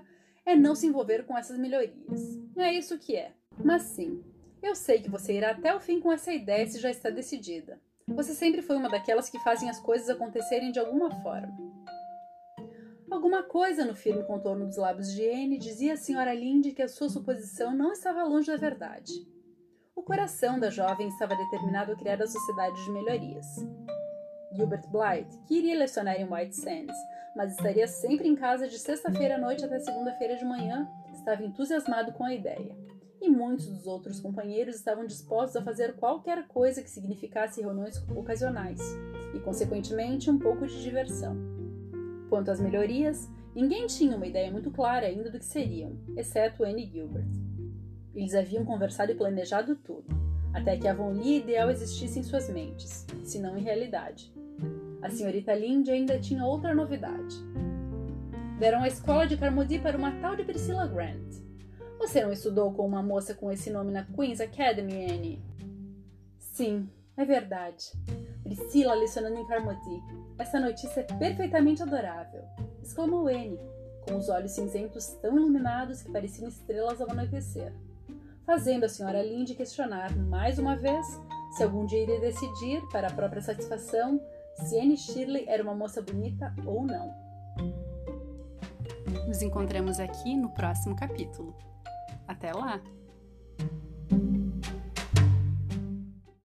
é 0.48 0.56
não 0.56 0.74
se 0.74 0.87
envolver 0.87 1.24
com 1.26 1.37
essas 1.37 1.58
melhorias. 1.58 2.38
É 2.56 2.72
isso 2.72 2.98
que 2.98 3.14
é. 3.14 3.32
Mas 3.62 3.82
sim, 3.82 4.24
eu 4.62 4.74
sei 4.74 5.00
que 5.00 5.11
você 5.11 5.34
irá 5.34 5.50
até 5.50 5.74
o 5.74 5.80
fim 5.80 6.00
com 6.00 6.11
essa 6.11 6.32
ideia 6.32 6.66
se 6.66 6.80
já 6.80 6.90
está 6.90 7.11
decidida. 7.11 7.78
Você 8.06 8.34
sempre 8.34 8.62
foi 8.62 8.76
uma 8.76 8.88
daquelas 8.88 9.28
que 9.28 9.38
fazem 9.40 9.68
as 9.68 9.78
coisas 9.78 10.08
acontecerem 10.08 10.72
de 10.72 10.78
alguma 10.78 11.11
forma. 11.22 11.54
Alguma 13.11 13.42
coisa 13.42 13.84
no 13.84 13.94
firme 13.94 14.24
contorno 14.24 14.66
dos 14.66 14.78
lábios 14.78 15.12
de 15.12 15.28
Anne 15.28 15.58
dizia 15.58 15.92
à 15.94 15.96
senhora 15.96 16.34
Linde 16.34 16.72
que 16.72 16.82
a 16.82 16.88
sua 16.88 17.11
suposição 17.11 17.74
não 17.74 17.92
estava 17.92 18.24
longe 18.24 18.50
da 18.50 18.56
verdade. 18.56 19.12
O 19.94 20.02
coração 20.02 20.58
da 20.58 20.70
jovem 20.70 21.08
estava 21.08 21.37
determinado 21.37 21.92
a 21.92 21.96
criar 21.96 22.22
a 22.22 22.26
sociedade 22.26 22.84
de 22.84 22.90
melhorias. 22.90 23.46
Gilbert 24.52 24.88
Blythe, 24.88 25.38
que 25.46 25.58
iria 25.58 25.76
lecionar 25.76 26.18
em 26.18 26.24
White 26.24 26.56
Sands, 26.56 26.96
mas 27.38 27.53
estaria 27.53 27.87
sempre 27.87 28.29
em 28.29 28.35
casa 28.35 28.66
de 28.66 28.77
sexta-feira 28.77 29.37
à 29.37 29.38
noite 29.38 29.64
até 29.64 29.79
segunda-feira 29.79 30.37
de 30.37 30.44
manhã, 30.44 30.88
estava 31.12 31.44
entusiasmado 31.44 32.11
com 32.11 32.24
a 32.24 32.35
ideia. 32.35 32.77
E 33.22 33.31
muitos 33.31 33.68
dos 33.68 33.87
outros 33.87 34.18
companheiros 34.18 34.74
estavam 34.74 35.07
dispostos 35.07 35.55
a 35.55 35.62
fazer 35.62 35.94
qualquer 35.94 36.48
coisa 36.48 36.83
que 36.83 36.90
significasse 36.90 37.61
reuniões 37.61 37.96
ocasionais 38.11 38.81
e, 39.33 39.38
consequentemente, 39.38 40.29
um 40.29 40.37
pouco 40.37 40.66
de 40.66 40.83
diversão. 40.83 41.37
Quanto 42.29 42.51
às 42.51 42.61
melhorias, 42.61 43.31
ninguém 43.55 43.87
tinha 43.87 44.16
uma 44.16 44.27
ideia 44.27 44.51
muito 44.51 44.72
clara 44.72 45.07
ainda 45.07 45.31
do 45.31 45.38
que 45.38 45.44
seriam, 45.44 45.96
exceto 46.16 46.64
Anne 46.64 46.87
Gilbert. 46.87 47.31
Eles 48.16 48.35
haviam 48.35 48.64
conversado 48.64 49.12
e 49.12 49.14
planejado 49.14 49.77
tudo, 49.77 50.09
até 50.53 50.77
que 50.77 50.88
a 50.88 50.90
Avonlea 50.90 51.38
ideal 51.38 51.70
existisse 51.70 52.18
em 52.18 52.24
suas 52.24 52.51
mentes, 52.51 53.07
se 53.22 53.38
não 53.38 53.57
em 53.57 53.62
realidade. 53.62 54.37
A 55.00 55.11
senhorita 55.11 55.54
Linde 55.54 55.90
ainda 55.90 56.18
tinha 56.18 56.44
outra 56.44 56.74
novidade. 56.74 57.37
Deram 58.58 58.82
a 58.82 58.88
escola 58.88 59.26
de 59.26 59.37
Carmody 59.37 59.78
para 59.78 59.96
uma 59.96 60.12
tal 60.20 60.34
de 60.34 60.42
Priscilla 60.42 60.87
Grant. 60.87 61.37
Você 61.98 62.22
não 62.22 62.32
estudou 62.32 62.72
com 62.72 62.87
uma 62.87 63.02
moça 63.02 63.34
com 63.34 63.50
esse 63.50 63.70
nome 63.70 63.92
na 63.92 64.04
Queen's 64.04 64.40
Academy, 64.40 65.11
Anne? 65.11 65.42
Sim, 66.38 66.88
é 67.16 67.24
verdade. 67.24 67.92
Priscila 68.42 68.94
lecionando 68.94 69.38
em 69.38 69.46
Carmody. 69.46 70.02
Essa 70.38 70.58
notícia 70.58 71.00
é 71.00 71.04
perfeitamente 71.04 71.82
adorável, 71.82 72.42
exclamou 72.82 73.28
Anne, 73.28 73.58
com 74.06 74.16
os 74.16 74.28
olhos 74.28 74.52
cinzentos 74.52 75.06
tão 75.20 75.37
iluminados 75.37 76.02
que 76.02 76.11
pareciam 76.11 76.48
estrelas 76.48 77.00
ao 77.00 77.11
anoitecer, 77.11 77.72
fazendo 78.46 78.84
a 78.84 78.88
senhora 78.88 79.22
Linde 79.22 79.54
questionar 79.54 80.16
mais 80.16 80.58
uma 80.58 80.76
vez 80.76 81.06
se 81.56 81.62
algum 81.62 81.87
dia 81.87 82.02
iria 82.02 82.20
decidir, 82.20 82.80
para 82.92 83.08
a 83.08 83.12
própria 83.12 83.42
satisfação, 83.42 84.20
se 84.64 84.79
Anne 84.79 84.97
Shirley 84.97 85.44
era 85.47 85.62
uma 85.62 85.75
moça 85.75 86.03
bonita 86.03 86.55
ou 86.64 86.85
não. 86.85 87.14
Nos 89.27 89.42
encontramos 89.42 89.99
aqui 89.99 90.37
no 90.37 90.51
próximo 90.51 90.97
capítulo. 90.97 91.57
Até 92.27 92.53
lá! 92.53 92.81